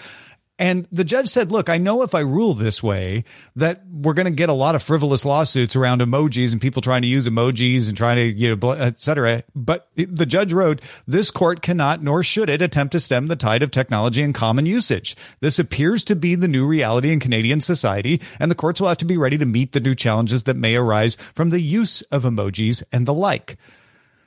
And 0.59 0.87
the 0.93 1.03
judge 1.03 1.29
said, 1.29 1.51
look, 1.51 1.69
I 1.69 1.79
know 1.79 2.03
if 2.03 2.15
I 2.15 2.21
rule 2.21 2.55
this 2.55 2.83
way 2.83 3.25
that 3.57 3.83
we're 3.91 4.13
going 4.13 4.27
to 4.27 4.31
get 4.31 4.49
a 4.49 4.53
lot 4.53 4.75
of 4.75 4.83
frivolous 4.83 5.25
lawsuits 5.25 5.75
around 5.75 6.03
emojis 6.03 6.53
and 6.53 6.61
people 6.61 6.83
trying 6.83 7.03
to 7.03 7.09
use 7.09 7.27
emojis 7.27 7.89
and 7.89 7.97
trying 7.97 8.17
to, 8.17 8.39
you 8.39 8.55
know, 8.55 8.71
et 8.73 9.01
cetera. 9.01 9.43
But 9.57 9.89
the 9.97 10.27
judge 10.27 10.53
wrote, 10.53 10.81
this 11.07 11.31
court 11.31 11.63
cannot 11.63 12.03
nor 12.03 12.23
should 12.23 12.51
it 12.51 12.63
attempt 12.63 12.93
to 12.93 13.01
stem 13.01 13.27
the 13.27 13.35
tide 13.35 13.63
of 13.63 13.71
technology 13.71 14.23
and 14.23 14.35
common 14.35 14.67
usage. 14.67 15.17
This 15.41 15.59
appears 15.59 16.05
to 16.05 16.17
be 16.17 16.35
the 16.35 16.49
new 16.49 16.67
reality 16.67 17.13
in 17.13 17.19
Canadian 17.19 17.61
society 17.61 18.21
and 18.39 18.51
the 18.51 18.55
courts 18.55 18.81
will 18.81 18.89
have 18.89 18.99
to 18.99 19.05
be 19.05 19.17
ready 19.17 19.39
to 19.39 19.47
meet 19.47 19.73
the 19.73 19.81
new 19.81 19.95
challenges 19.95 20.45
that 20.45 20.57
may 20.57 20.77
arise 20.77 21.17
from 21.35 21.51
the 21.51 21.61
use 21.61 22.03
of 22.03 22.25
emojis 22.25 22.83
and 22.93 23.07
the 23.07 23.15
like. 23.15 23.57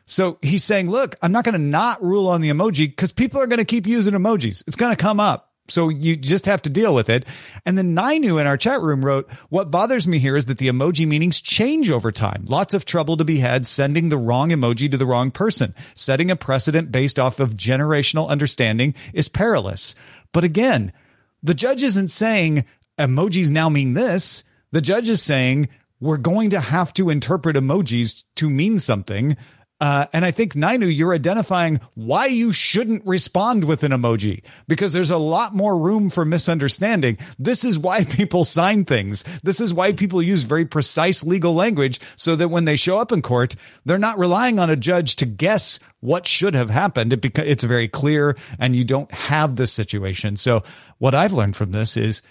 So 0.05 0.37
he's 0.41 0.63
saying, 0.63 0.89
look, 0.89 1.15
I'm 1.21 1.31
not 1.31 1.45
going 1.45 1.53
to 1.53 1.59
not 1.59 2.03
rule 2.03 2.27
on 2.27 2.41
the 2.41 2.49
emoji 2.49 2.89
because 2.89 3.11
people 3.11 3.41
are 3.41 3.47
going 3.47 3.59
to 3.59 3.65
keep 3.65 3.87
using 3.87 4.13
emojis. 4.15 4.63
It's 4.67 4.75
going 4.75 4.95
to 4.95 5.01
come 5.01 5.19
up. 5.19 5.51
So 5.67 5.89
you 5.89 6.15
just 6.15 6.45
have 6.45 6.61
to 6.63 6.69
deal 6.69 6.93
with 6.93 7.09
it. 7.09 7.25
And 7.65 7.77
then 7.77 7.95
Nainu 7.95 8.39
in 8.39 8.45
our 8.45 8.57
chat 8.57 8.81
room 8.81 9.03
wrote, 9.03 9.27
what 9.49 9.71
bothers 9.71 10.07
me 10.07 10.19
here 10.19 10.37
is 10.37 10.45
that 10.45 10.59
the 10.59 10.67
emoji 10.67 11.07
meanings 11.07 11.41
change 11.41 11.89
over 11.89 12.11
time. 12.11 12.45
Lots 12.45 12.75
of 12.75 12.85
trouble 12.85 13.17
to 13.17 13.23
be 13.23 13.39
had 13.39 13.65
sending 13.65 14.09
the 14.09 14.17
wrong 14.17 14.49
emoji 14.49 14.91
to 14.91 14.97
the 14.97 15.07
wrong 15.07 15.31
person. 15.31 15.73
Setting 15.95 16.29
a 16.29 16.35
precedent 16.35 16.91
based 16.91 17.17
off 17.17 17.39
of 17.39 17.55
generational 17.55 18.27
understanding 18.27 18.93
is 19.13 19.27
perilous. 19.27 19.95
But 20.31 20.43
again, 20.43 20.93
the 21.41 21.55
judge 21.55 21.81
isn't 21.81 22.09
saying 22.09 22.65
emojis 22.99 23.49
now 23.49 23.69
mean 23.69 23.93
this. 23.93 24.43
The 24.71 24.81
judge 24.81 25.09
is 25.09 25.23
saying 25.23 25.69
we're 25.99 26.17
going 26.17 26.51
to 26.51 26.59
have 26.59 26.93
to 26.93 27.09
interpret 27.09 27.55
emojis 27.55 28.23
to 28.35 28.49
mean 28.49 28.77
something. 28.77 29.35
Uh, 29.81 30.05
and 30.13 30.23
I 30.23 30.31
think 30.31 30.55
Nainu, 30.55 30.87
you're 30.87 31.13
identifying 31.13 31.81
why 31.95 32.27
you 32.27 32.53
shouldn't 32.53 33.05
respond 33.05 33.65
with 33.65 33.83
an 33.83 33.91
emoji 33.91 34.41
because 34.67 34.93
there's 34.93 35.09
a 35.11 35.17
lot 35.17 35.53
more 35.53 35.77
room 35.77 36.09
for 36.09 36.23
misunderstanding. 36.23 37.17
This 37.37 37.65
is 37.65 37.77
why 37.77 38.03
people 38.09 38.45
sign 38.45 38.85
things. 38.85 39.23
This 39.43 39.59
is 39.59 39.73
why 39.73 39.91
people 39.91 40.21
use 40.21 40.43
very 40.43 40.65
precise 40.65 41.23
legal 41.23 41.53
language 41.53 41.99
so 42.15 42.37
that 42.37 42.47
when 42.47 42.63
they 42.65 42.77
show 42.77 42.97
up 42.97 43.11
in 43.11 43.21
court, 43.21 43.55
they're 43.83 43.97
not 43.97 44.17
relying 44.17 44.59
on 44.59 44.69
a 44.69 44.77
judge 44.77 45.17
to 45.17 45.25
guess 45.25 45.79
what 45.99 46.25
should 46.25 46.53
have 46.53 46.69
happened. 46.69 47.11
It 47.11 47.21
beca- 47.21 47.45
it's 47.45 47.63
very 47.63 47.89
clear 47.89 48.37
and 48.57 48.75
you 48.75 48.85
don't 48.85 49.11
have 49.11 49.57
this 49.57 49.73
situation. 49.73 50.37
So 50.37 50.63
what 50.99 51.13
I've 51.13 51.33
learned 51.33 51.57
from 51.57 51.73
this 51.73 51.97
is 51.97 52.21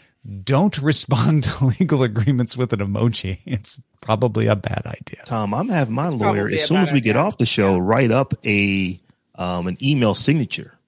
don't 0.43 0.79
respond 0.79 1.45
to 1.45 1.67
legal 1.67 2.03
agreements 2.03 2.57
with 2.57 2.73
an 2.73 2.81
emoji. 2.81 3.39
It's 3.45 3.81
probably 4.01 4.47
a 4.47 4.57
bad 4.57 4.83
idea. 4.87 5.23
Tom, 5.27 5.55
I'm 5.55 5.69
having 5.69 5.95
my 5.95 6.09
lawyer 6.09 6.49
as 6.49 6.67
soon 6.67 6.79
as 6.79 6.93
we 6.93 7.01
get 7.01 7.17
off 7.17 7.39
the 7.39 7.47
show 7.47 7.79
write 7.79 8.11
up 8.11 8.35
a 8.45 9.01
um, 9.37 9.67
an 9.67 9.77
email 9.83 10.15
signature 10.15 10.79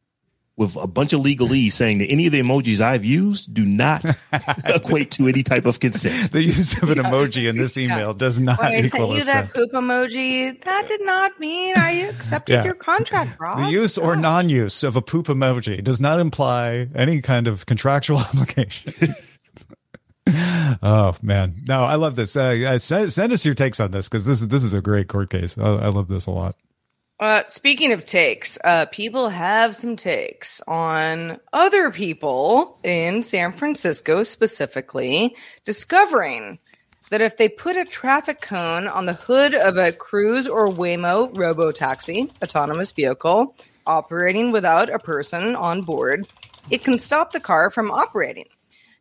with 0.59 0.75
a 0.77 0.87
bunch 0.87 1.13
of 1.13 1.21
legalese 1.21 1.73
saying 1.73 1.99
that 1.99 2.07
any 2.07 2.25
of 2.27 2.33
the 2.33 2.41
emojis 2.41 2.81
I've 2.81 3.05
used 3.05 3.53
do 3.53 3.63
not 3.63 4.03
equate 4.65 5.11
to 5.13 5.29
any 5.29 5.43
type 5.43 5.67
of 5.67 5.81
consent. 5.81 6.33
The 6.33 6.43
use 6.43 6.81
of 6.83 6.89
an 6.89 6.97
emoji 6.97 7.47
in 7.47 7.59
this 7.59 7.77
email 7.79 8.15
does 8.15 8.41
not 8.41 8.59
When 8.59 8.69
I 8.73 8.81
sent 8.81 9.11
you 9.11 9.25
that 9.25 9.53
poop 9.53 9.73
emoji, 9.73 10.59
that 10.63 10.87
did 10.87 11.05
not 11.05 11.39
mean 11.39 11.75
I 11.77 11.91
accepted 12.09 12.55
Yeah. 12.55 12.65
your 12.65 12.75
contract, 12.75 13.39
Robb. 13.39 13.59
The 13.59 13.71
use 13.71 13.99
or 13.99 14.17
non-use 14.17 14.83
of 14.83 14.97
a 14.97 15.03
poop 15.03 15.27
emoji 15.27 15.85
does 15.85 16.01
not 16.01 16.21
imply 16.21 16.89
any 16.95 17.21
kind 17.21 17.49
of 17.49 17.67
contractual 17.67 18.19
obligation. 18.19 19.15
oh 20.83 21.17
man, 21.23 21.63
no, 21.69 21.83
I 21.83 21.95
love 21.95 22.17
this. 22.17 22.37
Uh, 22.37 22.65
uh, 22.67 22.79
send, 22.79 23.13
send 23.13 23.33
us 23.33 23.45
your 23.45 23.55
takes 23.55 23.79
on 23.79 23.93
this 23.93 24.09
because 24.09 24.25
this 24.25 24.41
is 24.41 24.49
this 24.49 24.65
is 24.65 24.75
a 24.75 24.81
great 24.81 25.09
court 25.09 25.31
case. 25.31 25.57
I, 25.57 25.63
I 25.63 25.89
love 25.89 26.09
this 26.09 26.27
a 26.27 26.33
lot. 26.33 26.57
Uh, 27.19 27.43
speaking 27.49 27.93
of 27.93 28.05
takes, 28.05 28.59
uh, 28.63 28.87
people 28.87 29.31
have 29.31 29.75
some 29.75 29.97
takes 29.97 30.61
on 30.69 31.39
other 31.53 31.91
people 31.91 32.79
in 32.83 33.23
San 33.23 33.53
Francisco 33.53 34.23
specifically 34.23 35.35
discovering 35.65 36.59
that 37.11 37.23
if 37.23 37.39
they 37.39 37.49
put 37.49 37.77
a 37.77 37.85
traffic 37.85 38.43
cone 38.43 38.87
on 38.87 39.07
the 39.07 39.15
hood 39.15 39.55
of 39.55 39.79
a 39.79 39.93
Cruise 39.93 40.47
or 40.47 40.69
Waymo 40.69 41.35
robo-taxi 41.35 42.31
autonomous 42.43 42.93
vehicle 42.93 43.55
operating 43.87 44.51
without 44.51 44.93
a 44.93 44.99
person 44.99 45.57
on 45.57 45.83
board, 45.83 46.27
it 46.69 46.85
can 46.85 46.99
stop 46.99 47.33
the 47.33 47.41
car 47.41 47.71
from 47.71 47.91
operating. 47.91 48.49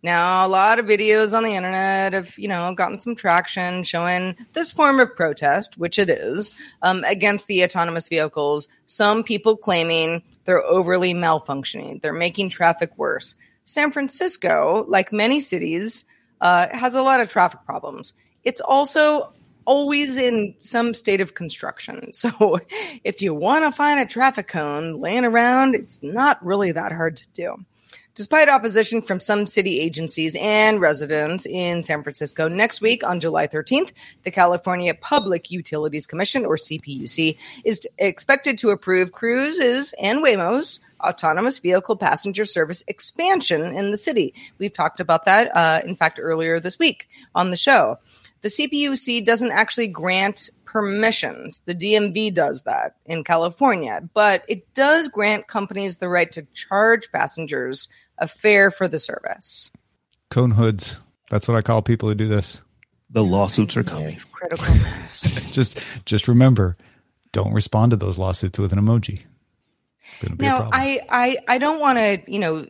Now, 0.03 0.45
a 0.45 0.49
lot 0.49 0.77
of 0.77 0.85
videos 0.85 1.35
on 1.35 1.43
the 1.43 1.55
internet 1.55 2.13
have, 2.13 2.37
you 2.37 2.47
know, 2.47 2.73
gotten 2.75 2.99
some 2.99 3.15
traction 3.15 3.83
showing 3.83 4.35
this 4.53 4.71
form 4.71 4.99
of 4.99 5.15
protest, 5.15 5.77
which 5.77 5.97
it 5.97 6.09
is, 6.09 6.53
um, 6.81 7.03
against 7.05 7.47
the 7.47 7.63
autonomous 7.63 8.07
vehicles. 8.07 8.67
Some 8.85 9.23
people 9.23 9.57
claiming 9.57 10.21
they're 10.45 10.63
overly 10.63 11.13
malfunctioning, 11.13 12.01
they're 12.01 12.13
making 12.13 12.49
traffic 12.49 12.95
worse. 12.97 13.35
San 13.65 13.91
Francisco, 13.91 14.85
like 14.87 15.11
many 15.11 15.39
cities, 15.39 16.05
uh, 16.41 16.67
has 16.71 16.93
a 16.95 17.01
lot 17.01 17.19
of 17.19 17.29
traffic 17.29 17.61
problems. 17.65 18.13
It's 18.43 18.61
also 18.61 19.33
always 19.65 20.17
in 20.17 20.55
some 20.59 20.93
state 20.93 21.21
of 21.21 21.33
construction. 21.33 22.11
So 22.13 22.59
if 23.03 23.21
you 23.21 23.33
want 23.33 23.65
to 23.65 23.71
find 23.71 23.99
a 23.99 24.05
traffic 24.05 24.47
cone 24.47 24.99
laying 24.99 25.25
around, 25.25 25.75
it's 25.75 26.01
not 26.01 26.43
really 26.45 26.71
that 26.71 26.91
hard 26.91 27.17
to 27.17 27.25
do. 27.33 27.65
Despite 28.15 28.47
opposition 28.47 29.01
from 29.01 29.19
some 29.19 29.45
city 29.45 29.81
agencies 29.81 30.37
and 30.39 30.79
residents 30.79 31.45
in 31.45 31.83
San 31.83 32.01
Francisco, 32.01 32.47
next 32.47 32.79
week 32.79 33.03
on 33.05 33.19
July 33.19 33.45
13th, 33.45 33.91
the 34.23 34.31
California 34.31 34.93
Public 34.93 35.51
Utilities 35.51 36.07
Commission, 36.07 36.45
or 36.45 36.55
CPUC, 36.55 37.37
is 37.65 37.85
expected 37.97 38.57
to 38.59 38.69
approve 38.69 39.11
Cruise's 39.11 39.93
and 40.01 40.23
Waymo's 40.23 40.79
autonomous 41.01 41.59
vehicle 41.59 41.97
passenger 41.97 42.45
service 42.45 42.85
expansion 42.87 43.61
in 43.61 43.91
the 43.91 43.97
city. 43.97 44.33
We've 44.59 44.71
talked 44.71 45.01
about 45.01 45.25
that, 45.25 45.53
uh, 45.53 45.81
in 45.83 45.97
fact, 45.97 46.17
earlier 46.21 46.61
this 46.61 46.79
week 46.79 47.09
on 47.35 47.49
the 47.49 47.57
show. 47.57 47.99
The 48.43 48.49
CPUC 48.49 49.25
doesn't 49.25 49.51
actually 49.51 49.87
grant 49.87 50.51
permissions. 50.65 51.61
The 51.65 51.73
DMV 51.73 52.33
does 52.33 52.63
that 52.63 52.95
in 53.05 53.23
California, 53.23 54.07
but 54.13 54.43
it 54.47 54.73
does 54.73 55.07
grant 55.07 55.47
companies 55.47 55.97
the 55.97 56.09
right 56.09 56.31
to 56.33 56.45
charge 56.53 57.11
passengers 57.11 57.87
a 58.17 58.27
fare 58.27 58.71
for 58.71 58.87
the 58.87 58.99
service. 58.99 59.71
Cone 60.29 60.51
hoods. 60.51 60.97
That's 61.29 61.47
what 61.47 61.57
I 61.57 61.61
call 61.61 61.81
people 61.81 62.09
who 62.09 62.15
do 62.15 62.27
this. 62.27 62.61
The 63.09 63.23
lawsuits 63.23 63.77
are 63.77 63.83
coming. 63.83 64.17
Critical 64.31 64.75
mass. 64.75 65.41
just 65.51 65.79
just 66.05 66.27
remember, 66.27 66.75
don't 67.31 67.53
respond 67.53 67.91
to 67.91 67.97
those 67.97 68.17
lawsuits 68.17 68.59
with 68.59 68.73
an 68.73 68.79
emoji. 68.79 69.23
It's 70.21 70.29
be 70.35 70.45
now, 70.45 70.57
problem. 70.57 70.81
I, 70.81 71.01
I, 71.09 71.37
I 71.47 71.57
don't 71.57 71.79
want 71.79 71.97
to, 71.97 72.31
you 72.31 72.39
know, 72.39 72.65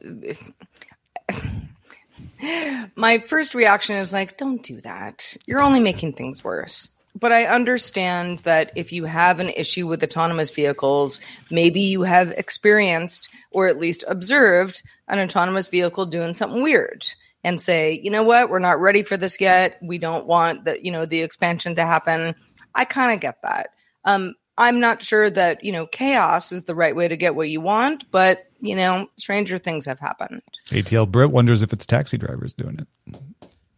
my 2.96 3.20
first 3.20 3.56
reaction 3.56 3.96
is 3.98 4.14
like, 4.14 4.38
don't 4.38 4.64
do 4.64 4.82
that. 4.82 5.36
You're 5.46 5.62
only 5.62 5.80
making 5.80 6.14
things 6.14 6.44
worse. 6.44 6.95
But 7.18 7.32
I 7.32 7.46
understand 7.46 8.40
that 8.40 8.72
if 8.76 8.92
you 8.92 9.06
have 9.06 9.40
an 9.40 9.50
issue 9.50 9.88
with 9.88 10.04
autonomous 10.04 10.52
vehicles, 10.52 11.22
maybe 11.50 11.82
you 11.82 12.02
have 12.02 12.32
experienced 12.32 13.30
or 13.52 13.68
at 13.68 13.80
least 13.80 14.04
observed 14.08 14.84
an 15.08 15.20
autonomous 15.20 15.70
vehicle 15.70 16.06
doing 16.06 16.34
something 16.34 16.62
weird 16.62 17.06
and 17.44 17.62
say, 17.62 18.00
you 18.04 18.12
know 18.12 18.24
what, 18.24 18.50
we're 18.50 18.60
not 18.60 18.82
ready 18.82 19.04
for 19.04 19.18
this 19.18 19.40
yet. 19.40 19.78
We 19.82 19.98
don't 19.98 20.26
want 20.26 20.66
the, 20.66 20.84
you 20.84 20.92
know, 20.92 21.06
the 21.06 21.22
expansion 21.22 21.76
to 21.76 21.86
happen. 21.86 22.36
I 22.74 22.86
kind 22.86 23.14
of 23.14 23.22
get 23.22 23.42
that. 23.44 23.70
Um, 24.04 24.36
I'm 24.58 24.80
not 24.80 25.04
sure 25.04 25.30
that, 25.30 25.64
you 25.64 25.72
know, 25.72 25.86
chaos 25.86 26.52
is 26.52 26.64
the 26.64 26.76
right 26.76 26.96
way 26.96 27.08
to 27.08 27.18
get 27.18 27.36
what 27.36 27.50
you 27.50 27.62
want, 27.62 28.10
but, 28.10 28.46
you 28.62 28.76
know, 28.76 29.08
stranger 29.18 29.58
things 29.58 29.86
have 29.86 30.00
happened. 30.00 30.42
ATL 30.68 31.10
Brit 31.10 31.32
wonders 31.32 31.62
if 31.62 31.74
it's 31.74 31.86
taxi 31.86 32.18
drivers 32.18 32.54
doing 32.54 32.80
it. 32.80 33.18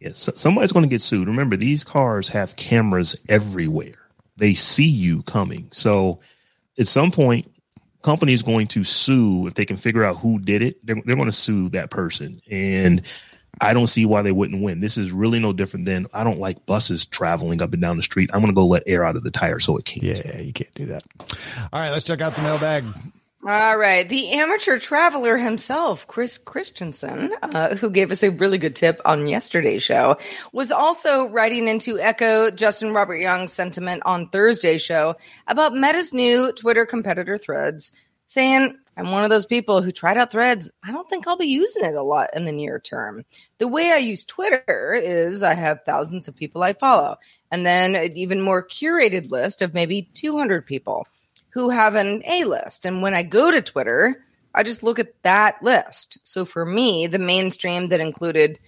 Yes, 0.00 0.28
somebody's 0.36 0.72
going 0.72 0.84
to 0.84 0.88
get 0.88 1.02
sued. 1.02 1.26
Remember, 1.26 1.56
these 1.56 1.82
cars 1.82 2.28
have 2.28 2.56
cameras 2.56 3.16
everywhere. 3.28 3.94
They 4.36 4.54
see 4.54 4.86
you 4.86 5.22
coming. 5.24 5.68
So 5.72 6.20
at 6.78 6.86
some 6.86 7.10
point, 7.10 7.52
company's 8.02 8.42
going 8.42 8.68
to 8.68 8.84
sue 8.84 9.48
if 9.48 9.54
they 9.54 9.64
can 9.64 9.76
figure 9.76 10.04
out 10.04 10.16
who 10.16 10.38
did 10.38 10.62
it. 10.62 10.84
They're, 10.86 11.02
they're 11.04 11.16
going 11.16 11.26
to 11.26 11.32
sue 11.32 11.68
that 11.70 11.90
person. 11.90 12.40
And 12.48 13.02
I 13.60 13.74
don't 13.74 13.88
see 13.88 14.06
why 14.06 14.22
they 14.22 14.30
wouldn't 14.30 14.62
win. 14.62 14.78
This 14.78 14.96
is 14.96 15.10
really 15.10 15.40
no 15.40 15.52
different 15.52 15.86
than 15.86 16.06
I 16.12 16.22
don't 16.22 16.38
like 16.38 16.64
buses 16.64 17.04
traveling 17.04 17.60
up 17.60 17.72
and 17.72 17.82
down 17.82 17.96
the 17.96 18.02
street. 18.04 18.30
I'm 18.32 18.40
going 18.40 18.52
to 18.52 18.56
go 18.56 18.66
let 18.66 18.84
air 18.86 19.04
out 19.04 19.16
of 19.16 19.24
the 19.24 19.32
tire 19.32 19.58
so 19.58 19.76
it 19.76 19.84
can't. 19.84 20.04
Yeah, 20.04 20.38
you 20.38 20.52
can't 20.52 20.72
do 20.74 20.86
that. 20.86 21.02
All 21.72 21.80
right, 21.80 21.90
let's 21.90 22.04
check 22.04 22.20
out 22.20 22.36
the 22.36 22.42
mailbag. 22.42 22.84
All 23.46 23.78
right. 23.78 24.08
The 24.08 24.32
amateur 24.32 24.80
traveler 24.80 25.36
himself, 25.36 26.08
Chris 26.08 26.38
Christensen, 26.38 27.32
uh, 27.40 27.76
who 27.76 27.88
gave 27.88 28.10
us 28.10 28.24
a 28.24 28.32
really 28.32 28.58
good 28.58 28.74
tip 28.74 29.00
on 29.04 29.28
yesterday's 29.28 29.84
show, 29.84 30.16
was 30.52 30.72
also 30.72 31.28
writing 31.28 31.68
in 31.68 31.78
to 31.80 32.00
echo 32.00 32.50
Justin 32.50 32.92
Robert 32.92 33.18
Young's 33.18 33.52
sentiment 33.52 34.02
on 34.04 34.28
Thursday's 34.28 34.82
show 34.82 35.14
about 35.46 35.72
Meta's 35.72 36.12
new 36.12 36.50
Twitter 36.50 36.84
competitor 36.84 37.38
threads, 37.38 37.92
saying, 38.26 38.76
I'm 38.96 39.12
one 39.12 39.22
of 39.22 39.30
those 39.30 39.46
people 39.46 39.82
who 39.82 39.92
tried 39.92 40.18
out 40.18 40.32
threads. 40.32 40.72
I 40.82 40.90
don't 40.90 41.08
think 41.08 41.28
I'll 41.28 41.36
be 41.36 41.46
using 41.46 41.84
it 41.84 41.94
a 41.94 42.02
lot 42.02 42.30
in 42.34 42.44
the 42.44 42.50
near 42.50 42.80
term. 42.80 43.22
The 43.58 43.68
way 43.68 43.92
I 43.92 43.98
use 43.98 44.24
Twitter 44.24 45.00
is 45.00 45.44
I 45.44 45.54
have 45.54 45.84
thousands 45.86 46.26
of 46.26 46.34
people 46.34 46.64
I 46.64 46.72
follow, 46.72 47.14
and 47.52 47.64
then 47.64 47.94
an 47.94 48.16
even 48.16 48.40
more 48.40 48.66
curated 48.66 49.30
list 49.30 49.62
of 49.62 49.74
maybe 49.74 50.10
200 50.14 50.66
people 50.66 51.06
who 51.50 51.70
have 51.70 51.94
an 51.94 52.22
A 52.26 52.44
list. 52.44 52.84
And 52.84 53.02
when 53.02 53.14
I 53.14 53.22
go 53.22 53.50
to 53.50 53.62
Twitter, 53.62 54.22
I 54.54 54.62
just 54.62 54.82
look 54.82 54.98
at 54.98 55.22
that 55.22 55.62
list. 55.62 56.18
So 56.22 56.44
for 56.44 56.64
me, 56.64 57.06
the 57.06 57.18
mainstream 57.18 57.88
that 57.88 58.00
included, 58.00 58.58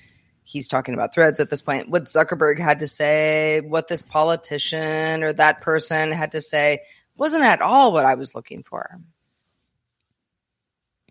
he's 0.45 0.69
talking 0.69 0.95
about 0.95 1.15
threads 1.15 1.41
at 1.41 1.51
this 1.51 1.63
point, 1.63 1.91
what 1.91 2.05
Zuckerberg 2.05 2.59
had 2.59 2.81
to 2.81 2.87
say, 2.87 3.61
what 3.61 3.89
this 3.89 4.03
politician 4.03 5.23
or 5.23 5.33
that 5.33 5.61
person 5.61 6.13
had 6.13 6.33
to 6.33 6.41
say, 6.41 6.83
wasn't 7.17 7.45
at 7.45 7.61
all 7.61 7.93
what 7.93 8.07
I 8.07 8.15
was 8.15 8.35
looking 8.35 8.63
for. 8.63 8.99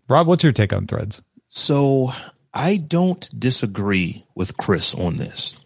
Robb, 0.08 0.26
what's 0.26 0.42
your 0.42 0.52
take 0.52 0.72
on 0.72 0.86
threads? 0.86 1.22
So 1.46 2.12
I 2.52 2.76
don't 2.76 3.28
disagree 3.38 4.26
with 4.34 4.56
Chris 4.56 4.94
on 4.94 5.16
this. 5.16 5.60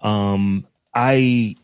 Um, 0.00 0.66
I 0.94 1.56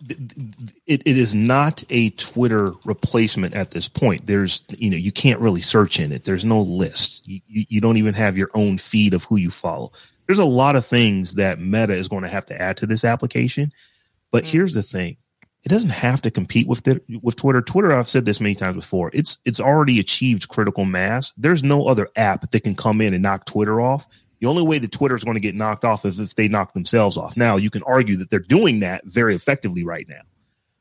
it, 0.00 1.02
it 1.06 1.16
is 1.16 1.34
not 1.34 1.82
a 1.88 2.10
Twitter 2.10 2.72
replacement 2.84 3.54
at 3.54 3.70
this 3.70 3.88
point. 3.88 4.26
There's, 4.26 4.62
you 4.78 4.90
know, 4.90 4.96
you 4.96 5.12
can't 5.12 5.40
really 5.40 5.62
search 5.62 5.98
in 5.98 6.12
it. 6.12 6.24
There's 6.24 6.44
no 6.44 6.60
list. 6.60 7.26
You, 7.26 7.40
you, 7.46 7.64
you, 7.68 7.80
don't 7.80 7.96
even 7.96 8.14
have 8.14 8.36
your 8.36 8.50
own 8.54 8.78
feed 8.78 9.14
of 9.14 9.24
who 9.24 9.36
you 9.36 9.50
follow. 9.50 9.92
There's 10.26 10.38
a 10.38 10.44
lot 10.44 10.76
of 10.76 10.84
things 10.84 11.34
that 11.36 11.60
Meta 11.60 11.94
is 11.94 12.08
going 12.08 12.22
to 12.22 12.28
have 12.28 12.44
to 12.46 12.60
add 12.60 12.76
to 12.78 12.86
this 12.86 13.04
application. 13.04 13.72
But 14.30 14.44
mm-hmm. 14.44 14.52
here's 14.52 14.74
the 14.74 14.82
thing. 14.82 15.16
It 15.64 15.70
doesn't 15.70 15.90
have 15.90 16.22
to 16.22 16.30
compete 16.30 16.68
with 16.68 16.84
the, 16.84 17.00
with 17.22 17.36
Twitter. 17.36 17.62
Twitter, 17.62 17.92
I've 17.92 18.08
said 18.08 18.24
this 18.24 18.40
many 18.40 18.54
times 18.54 18.76
before. 18.76 19.10
It's 19.12 19.38
it's 19.44 19.58
already 19.58 19.98
achieved 19.98 20.48
critical 20.48 20.84
mass. 20.84 21.32
There's 21.36 21.64
no 21.64 21.86
other 21.86 22.08
app 22.14 22.50
that 22.52 22.60
can 22.60 22.76
come 22.76 23.00
in 23.00 23.14
and 23.14 23.22
knock 23.22 23.46
Twitter 23.46 23.80
off 23.80 24.06
the 24.40 24.46
only 24.46 24.62
way 24.62 24.78
that 24.78 24.92
Twitter 24.92 25.16
is 25.16 25.24
going 25.24 25.34
to 25.34 25.40
get 25.40 25.54
knocked 25.54 25.84
off 25.84 26.04
is 26.04 26.20
if 26.20 26.34
they 26.34 26.48
knock 26.48 26.74
themselves 26.74 27.16
off. 27.16 27.36
Now, 27.36 27.56
you 27.56 27.70
can 27.70 27.82
argue 27.84 28.16
that 28.16 28.30
they're 28.30 28.40
doing 28.40 28.80
that 28.80 29.04
very 29.06 29.34
effectively 29.34 29.84
right 29.84 30.06
now. 30.08 30.20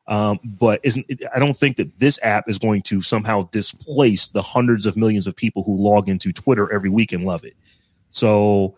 Um, 0.08 0.39
but 0.44 0.82
isn't 0.84 1.06
I 1.34 1.39
don't 1.39 1.58
think 1.58 1.78
that 1.78 1.98
this 1.98 2.20
app 2.22 2.48
is 2.48 2.60
going 2.60 2.84
to 2.84 3.02
somehow 3.02 3.50
displace 3.52 4.28
the 4.28 4.41
hundreds 4.41 4.86
of 4.86 4.96
millions 4.96 5.26
of 5.26 5.36
people 5.36 5.63
who 5.63 5.76
log 5.76 6.08
into 6.08 6.32
Twitter 6.32 6.72
every 6.72 6.89
week 6.89 7.12
and 7.12 7.26
love 7.26 7.44
it. 7.44 7.56
So, 8.12 8.78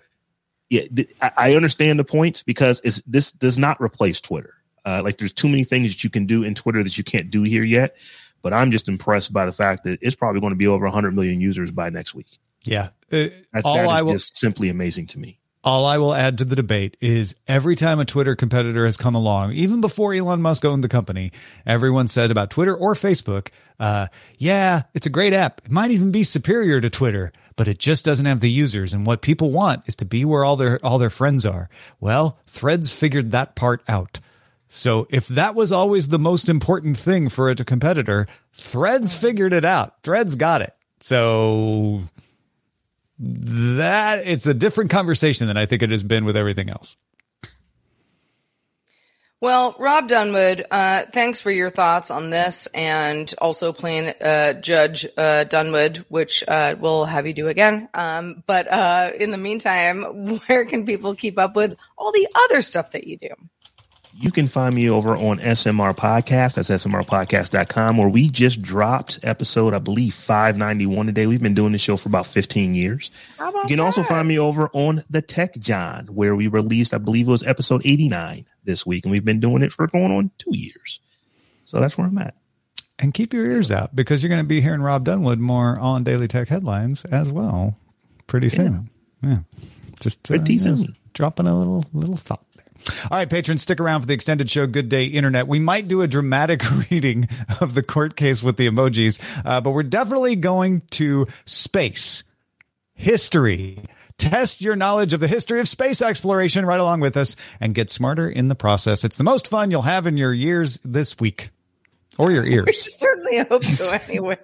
yeah, 0.69 0.83
th- 0.95 1.09
I 1.35 1.55
understand 1.55 1.99
the 1.99 2.05
point 2.05 2.43
because 2.45 2.81
this 3.05 3.31
does 3.31 3.59
not 3.59 3.81
replace 3.81 4.21
Twitter. 4.21 4.53
Uh, 4.85 5.01
like, 5.03 5.17
there's 5.17 5.33
too 5.33 5.49
many 5.49 5.65
things 5.65 5.89
that 5.89 6.03
you 6.03 6.09
can 6.09 6.25
do 6.25 6.43
in 6.43 6.55
Twitter 6.55 6.81
that 6.81 6.97
you 6.97 7.03
can't 7.03 7.29
do 7.29 7.43
here 7.43 7.63
yet. 7.63 7.97
But 8.41 8.53
I'm 8.53 8.71
just 8.71 8.87
impressed 8.87 9.33
by 9.33 9.45
the 9.45 9.51
fact 9.51 9.83
that 9.83 9.99
it's 10.01 10.15
probably 10.15 10.39
going 10.39 10.51
to 10.51 10.57
be 10.57 10.67
over 10.67 10.85
100 10.85 11.13
million 11.13 11.41
users 11.41 11.71
by 11.71 11.89
next 11.89 12.15
week. 12.15 12.39
Yeah. 12.63 12.89
Uh, 13.11 13.27
that, 13.53 13.65
all 13.65 13.75
that 13.75 13.87
I 13.87 14.01
will, 14.01 14.13
just 14.13 14.37
simply 14.37 14.69
amazing 14.69 15.07
to 15.07 15.19
me. 15.19 15.39
All 15.63 15.85
I 15.85 15.97
will 15.97 16.13
add 16.13 16.37
to 16.37 16.45
the 16.45 16.55
debate 16.55 16.95
is 17.01 17.35
every 17.47 17.75
time 17.75 17.99
a 17.99 18.05
Twitter 18.05 18.35
competitor 18.35 18.85
has 18.85 18.95
come 18.95 19.15
along, 19.15 19.53
even 19.53 19.81
before 19.81 20.13
Elon 20.13 20.41
Musk 20.41 20.63
owned 20.63 20.83
the 20.83 20.87
company, 20.87 21.31
everyone 21.65 22.07
said 22.07 22.31
about 22.31 22.49
Twitter 22.49 22.75
or 22.75 22.93
Facebook, 22.93 23.49
uh, 23.79 24.07
yeah, 24.37 24.83
it's 24.93 25.07
a 25.07 25.09
great 25.09 25.33
app. 25.33 25.61
It 25.65 25.71
might 25.71 25.91
even 25.91 26.11
be 26.11 26.23
superior 26.23 26.79
to 26.79 26.89
Twitter, 26.89 27.33
but 27.57 27.67
it 27.67 27.79
just 27.79 28.05
doesn't 28.05 28.25
have 28.25 28.39
the 28.39 28.49
users. 28.49 28.93
And 28.93 29.05
what 29.05 29.21
people 29.21 29.51
want 29.51 29.83
is 29.87 29.95
to 29.97 30.05
be 30.05 30.23
where 30.23 30.45
all 30.45 30.55
their 30.55 30.79
all 30.85 30.99
their 30.99 31.09
friends 31.09 31.45
are. 31.45 31.69
Well, 31.99 32.39
Threads 32.47 32.91
figured 32.91 33.31
that 33.31 33.55
part 33.55 33.83
out. 33.89 34.19
So 34.69 35.07
if 35.09 35.27
that 35.29 35.55
was 35.55 35.71
always 35.71 36.09
the 36.09 36.19
most 36.19 36.49
important 36.49 36.97
thing 36.97 37.29
for 37.29 37.49
a 37.49 37.55
competitor, 37.55 38.25
Threads 38.53 39.13
figured 39.13 39.53
it 39.53 39.65
out. 39.65 40.01
Threads 40.03 40.35
got 40.35 40.61
it. 40.61 40.75
So 40.99 42.03
that 43.19 44.27
it's 44.27 44.45
a 44.45 44.53
different 44.53 44.91
conversation 44.91 45.47
than 45.47 45.57
I 45.57 45.65
think 45.65 45.81
it 45.81 45.91
has 45.91 46.03
been 46.03 46.25
with 46.25 46.37
everything 46.37 46.69
else. 46.69 46.95
Well, 49.39 49.75
Robb 49.77 50.09
Dunewood, 50.09 50.65
uh, 50.71 51.05
thanks 51.13 51.41
for 51.41 51.51
your 51.51 51.69
thoughts 51.69 52.09
on 52.09 52.31
this 52.31 52.65
and 52.73 53.31
also 53.37 53.71
playing 53.71 54.11
uh, 54.19 54.53
Judge 54.53 55.05
uh, 55.15 55.45
Dunewood, 55.45 56.05
which 56.09 56.43
uh, 56.47 56.75
we'll 56.79 57.05
have 57.05 57.27
you 57.27 57.33
do 57.33 57.47
again. 57.47 57.87
Um, 57.93 58.43
but 58.47 58.67
uh, 58.71 59.11
in 59.19 59.29
the 59.29 59.37
meantime, 59.37 60.37
where 60.47 60.65
can 60.65 60.87
people 60.87 61.13
keep 61.13 61.37
up 61.37 61.55
with 61.55 61.77
all 61.99 62.11
the 62.11 62.27
other 62.45 62.63
stuff 62.63 62.91
that 62.91 63.05
you 63.05 63.17
do? 63.19 63.29
You 64.19 64.31
can 64.31 64.47
find 64.47 64.73
me 64.73 64.89
over 64.89 65.15
on 65.15 65.37
SMR 65.37 65.95
Podcast. 65.95 66.55
That's 66.55 66.71
smrpodcast.com, 66.71 67.97
where 67.97 68.09
we 68.09 68.29
just 68.29 68.63
dropped 68.63 69.19
episode, 69.21 69.75
I 69.75 69.79
believe, 69.79 70.15
591 70.15 71.05
today. 71.05 71.27
We've 71.27 71.41
been 71.41 71.53
doing 71.53 71.71
this 71.71 71.81
show 71.81 71.97
for 71.97 72.09
about 72.09 72.25
15 72.25 72.73
years. 72.73 73.11
You 73.39 73.51
can 73.67 73.77
that? 73.77 73.79
also 73.79 74.01
find 74.01 74.27
me 74.27 74.39
over 74.39 74.71
on 74.73 75.03
the 75.07 75.21
Tech 75.21 75.53
Jawn, 75.59 76.07
where 76.07 76.35
we 76.35 76.47
released, 76.47 76.95
I 76.95 76.97
believe 76.97 77.27
it 77.27 77.31
was 77.31 77.45
episode 77.45 77.83
89 77.85 78.47
this 78.63 78.87
week, 78.87 79.05
and 79.05 79.11
we've 79.11 79.23
been 79.23 79.39
doing 79.39 79.61
it 79.61 79.71
for 79.71 79.85
going 79.85 80.11
on 80.11 80.31
two 80.39 80.57
years. 80.57 80.99
So 81.63 81.79
that's 81.79 81.95
where 81.95 82.07
I'm 82.07 82.17
at. 82.17 82.33
And 82.97 83.13
keep 83.13 83.33
your 83.33 83.45
ears 83.45 83.71
out 83.71 83.95
because 83.95 84.23
you're 84.23 84.29
going 84.29 84.43
to 84.43 84.47
be 84.47 84.61
hearing 84.61 84.81
Robb 84.81 85.05
Dunewood 85.05 85.37
more 85.37 85.79
on 85.79 86.03
Daily 86.03 86.27
Tech 86.27 86.47
Headlines 86.47 87.05
as 87.05 87.31
well 87.31 87.77
pretty 88.25 88.49
soon. 88.49 88.89
Yeah. 89.21 89.29
yeah. 89.29 89.39
Just 89.99 90.23
pretty 90.23 90.55
uh, 90.55 90.59
soon. 90.59 90.95
dropping 91.13 91.45
a 91.45 91.55
little 91.55 91.85
little 91.93 92.17
thought. 92.17 92.46
All 93.11 93.17
right, 93.17 93.29
patrons, 93.29 93.61
stick 93.61 93.79
around 93.79 94.01
for 94.01 94.07
the 94.07 94.13
extended 94.13 94.49
show. 94.49 94.67
Good 94.67 94.89
day, 94.89 95.05
Internet. 95.05 95.47
We 95.47 95.59
might 95.59 95.87
do 95.87 96.01
a 96.01 96.07
dramatic 96.07 96.61
reading 96.91 97.27
of 97.61 97.73
the 97.73 97.83
court 97.83 98.15
case 98.15 98.43
with 98.43 98.57
the 98.57 98.67
emojis, 98.69 99.19
uh, 99.45 99.61
but 99.61 99.71
we're 99.71 99.83
definitely 99.83 100.35
going 100.35 100.81
to 100.91 101.27
space, 101.45 102.23
history, 102.93 103.83
test 104.17 104.61
your 104.61 104.75
knowledge 104.75 105.13
of 105.13 105.19
the 105.19 105.27
history 105.27 105.59
of 105.59 105.67
space 105.67 106.01
exploration 106.01 106.65
right 106.65 106.79
along 106.79 106.99
with 106.99 107.17
us, 107.17 107.35
and 107.59 107.75
get 107.75 107.89
smarter 107.89 108.29
in 108.29 108.47
the 108.47 108.55
process. 108.55 109.03
It's 109.03 109.17
the 109.17 109.23
most 109.23 109.47
fun 109.47 109.71
you'll 109.71 109.83
have 109.83 110.07
in 110.07 110.17
your 110.17 110.33
years 110.33 110.79
this 110.83 111.19
week 111.19 111.49
or 112.17 112.31
your 112.31 112.43
ears. 112.45 112.65
We 112.65 112.73
certainly 112.73 113.37
hope 113.39 113.63
so, 113.63 113.97
anyway. 114.07 114.37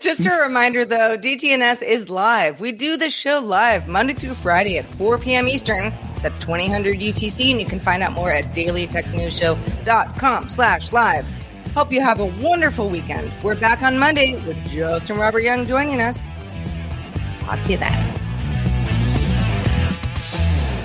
Just 0.00 0.24
a 0.26 0.42
reminder 0.42 0.84
though, 0.84 1.16
DTNS 1.18 1.82
is 1.82 2.08
live. 2.08 2.60
We 2.60 2.70
do 2.72 2.96
the 2.96 3.10
show 3.10 3.40
live 3.40 3.88
Monday 3.88 4.14
through 4.14 4.34
Friday 4.34 4.78
at 4.78 4.84
4 4.86 5.18
p.m. 5.18 5.48
Eastern. 5.48 5.92
That's 6.22 6.38
2000 6.38 6.84
UTC, 6.84 7.50
and 7.50 7.60
you 7.60 7.66
can 7.66 7.80
find 7.80 8.02
out 8.02 8.12
more 8.12 8.30
at 8.30 8.54
dailytechnewsshow.com 8.54 10.48
slash 10.48 10.92
live. 10.92 11.26
Hope 11.74 11.92
you 11.92 12.00
have 12.00 12.18
a 12.18 12.26
wonderful 12.26 12.88
weekend. 12.88 13.32
We're 13.42 13.54
back 13.54 13.82
on 13.82 13.98
Monday 13.98 14.34
with 14.46 14.56
Justin 14.68 15.18
Robert 15.18 15.42
Young 15.42 15.64
joining 15.66 16.00
us. 16.00 16.30
Talk 17.40 17.62
to 17.62 17.72
you 17.72 17.78
then. 17.78 18.19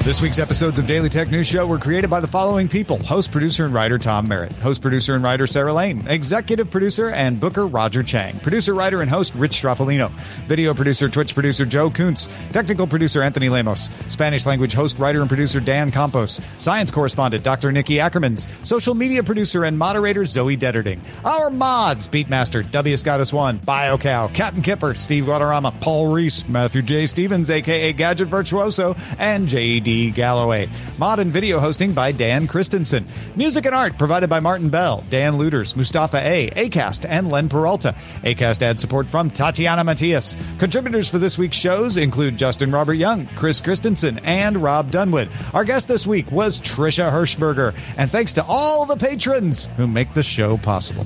This 0.05 0.21
week's 0.21 0.37
episodes 0.37 0.77
of 0.77 0.85
Daily 0.85 1.09
Tech 1.09 1.31
News 1.31 1.47
Show 1.47 1.65
were 1.65 1.79
created 1.79 2.11
by 2.11 2.19
the 2.19 2.27
following 2.27 2.67
people 2.67 3.01
host, 3.01 3.31
producer, 3.31 3.65
and 3.65 3.73
writer 3.73 3.97
Tom 3.97 4.27
Merritt, 4.27 4.51
host, 4.51 4.79
producer, 4.83 5.15
and 5.15 5.23
writer 5.23 5.47
Sarah 5.47 5.73
Lane, 5.73 6.07
executive 6.07 6.69
producer 6.69 7.09
and 7.09 7.39
booker 7.39 7.65
Roger 7.65 8.03
Chang, 8.03 8.37
producer, 8.41 8.75
writer, 8.75 9.01
and 9.01 9.09
host 9.09 9.33
Rich 9.33 9.59
Stroffolino, 9.59 10.11
video 10.45 10.75
producer, 10.75 11.09
Twitch 11.09 11.33
producer 11.33 11.65
Joe 11.65 11.89
Kuntz, 11.89 12.29
technical 12.51 12.85
producer 12.85 13.23
Anthony 13.23 13.49
Lemos, 13.49 13.89
Spanish 14.07 14.45
language 14.45 14.75
host, 14.75 14.99
writer, 14.99 15.21
and 15.21 15.27
producer 15.27 15.59
Dan 15.59 15.89
Campos, 15.89 16.39
science 16.59 16.91
correspondent 16.91 17.43
Dr. 17.43 17.71
Nikki 17.71 17.95
Ackermans, 17.95 18.47
social 18.63 18.93
media 18.93 19.23
producer 19.23 19.63
and 19.63 19.75
moderator 19.75 20.27
Zoe 20.27 20.55
Detterding, 20.55 20.99
our 21.25 21.49
mods 21.49 22.07
Beatmaster 22.07 22.69
W. 22.69 22.95
Scottus 22.95 23.33
One, 23.33 23.57
BioCow, 23.57 24.31
Captain 24.35 24.61
Kipper, 24.61 24.93
Steve 24.93 25.23
Guadarrama, 25.23 25.81
Paul 25.81 26.13
Reese, 26.13 26.47
Matthew 26.47 26.83
J. 26.83 27.07
Stevens, 27.07 27.49
aka 27.49 27.91
Gadget 27.91 28.27
Virtuoso, 28.27 28.95
and 29.17 29.47
JD 29.47 29.94
Galloway. 30.13 30.69
Mod 30.97 31.19
and 31.19 31.31
video 31.31 31.59
hosting 31.59 31.93
by 31.93 32.11
Dan 32.11 32.47
Christensen. 32.47 33.07
Music 33.35 33.65
and 33.65 33.73
art 33.73 33.97
provided 33.97 34.29
by 34.29 34.39
Martin 34.39 34.69
Bell, 34.69 35.03
Dan 35.09 35.33
Luders, 35.33 35.75
Mustafa 35.75 36.17
A, 36.17 36.49
Acast, 36.51 37.05
and 37.07 37.29
Len 37.29 37.49
Peralta. 37.49 37.95
Acast 38.23 38.61
ad 38.61 38.79
support 38.79 39.07
from 39.07 39.29
Tatiana 39.29 39.83
Matias. 39.83 40.35
Contributors 40.59 41.09
for 41.09 41.17
this 41.19 41.37
week's 41.37 41.57
shows 41.57 41.97
include 41.97 42.37
Justin 42.37 42.71
Robert 42.71 42.95
Young, 42.95 43.27
Chris 43.35 43.61
Christensen, 43.61 44.19
and 44.19 44.57
Robb 44.57 44.91
Dunewood. 44.91 45.29
Our 45.53 45.63
guest 45.63 45.87
this 45.87 46.05
week 46.05 46.31
was 46.31 46.61
Trisha 46.61 47.11
Hershberger. 47.11 47.73
And 47.97 48.11
thanks 48.11 48.33
to 48.33 48.43
all 48.45 48.85
the 48.85 48.97
patrons 48.97 49.67
who 49.77 49.87
make 49.87 50.13
the 50.13 50.23
show 50.23 50.57
possible. 50.57 51.05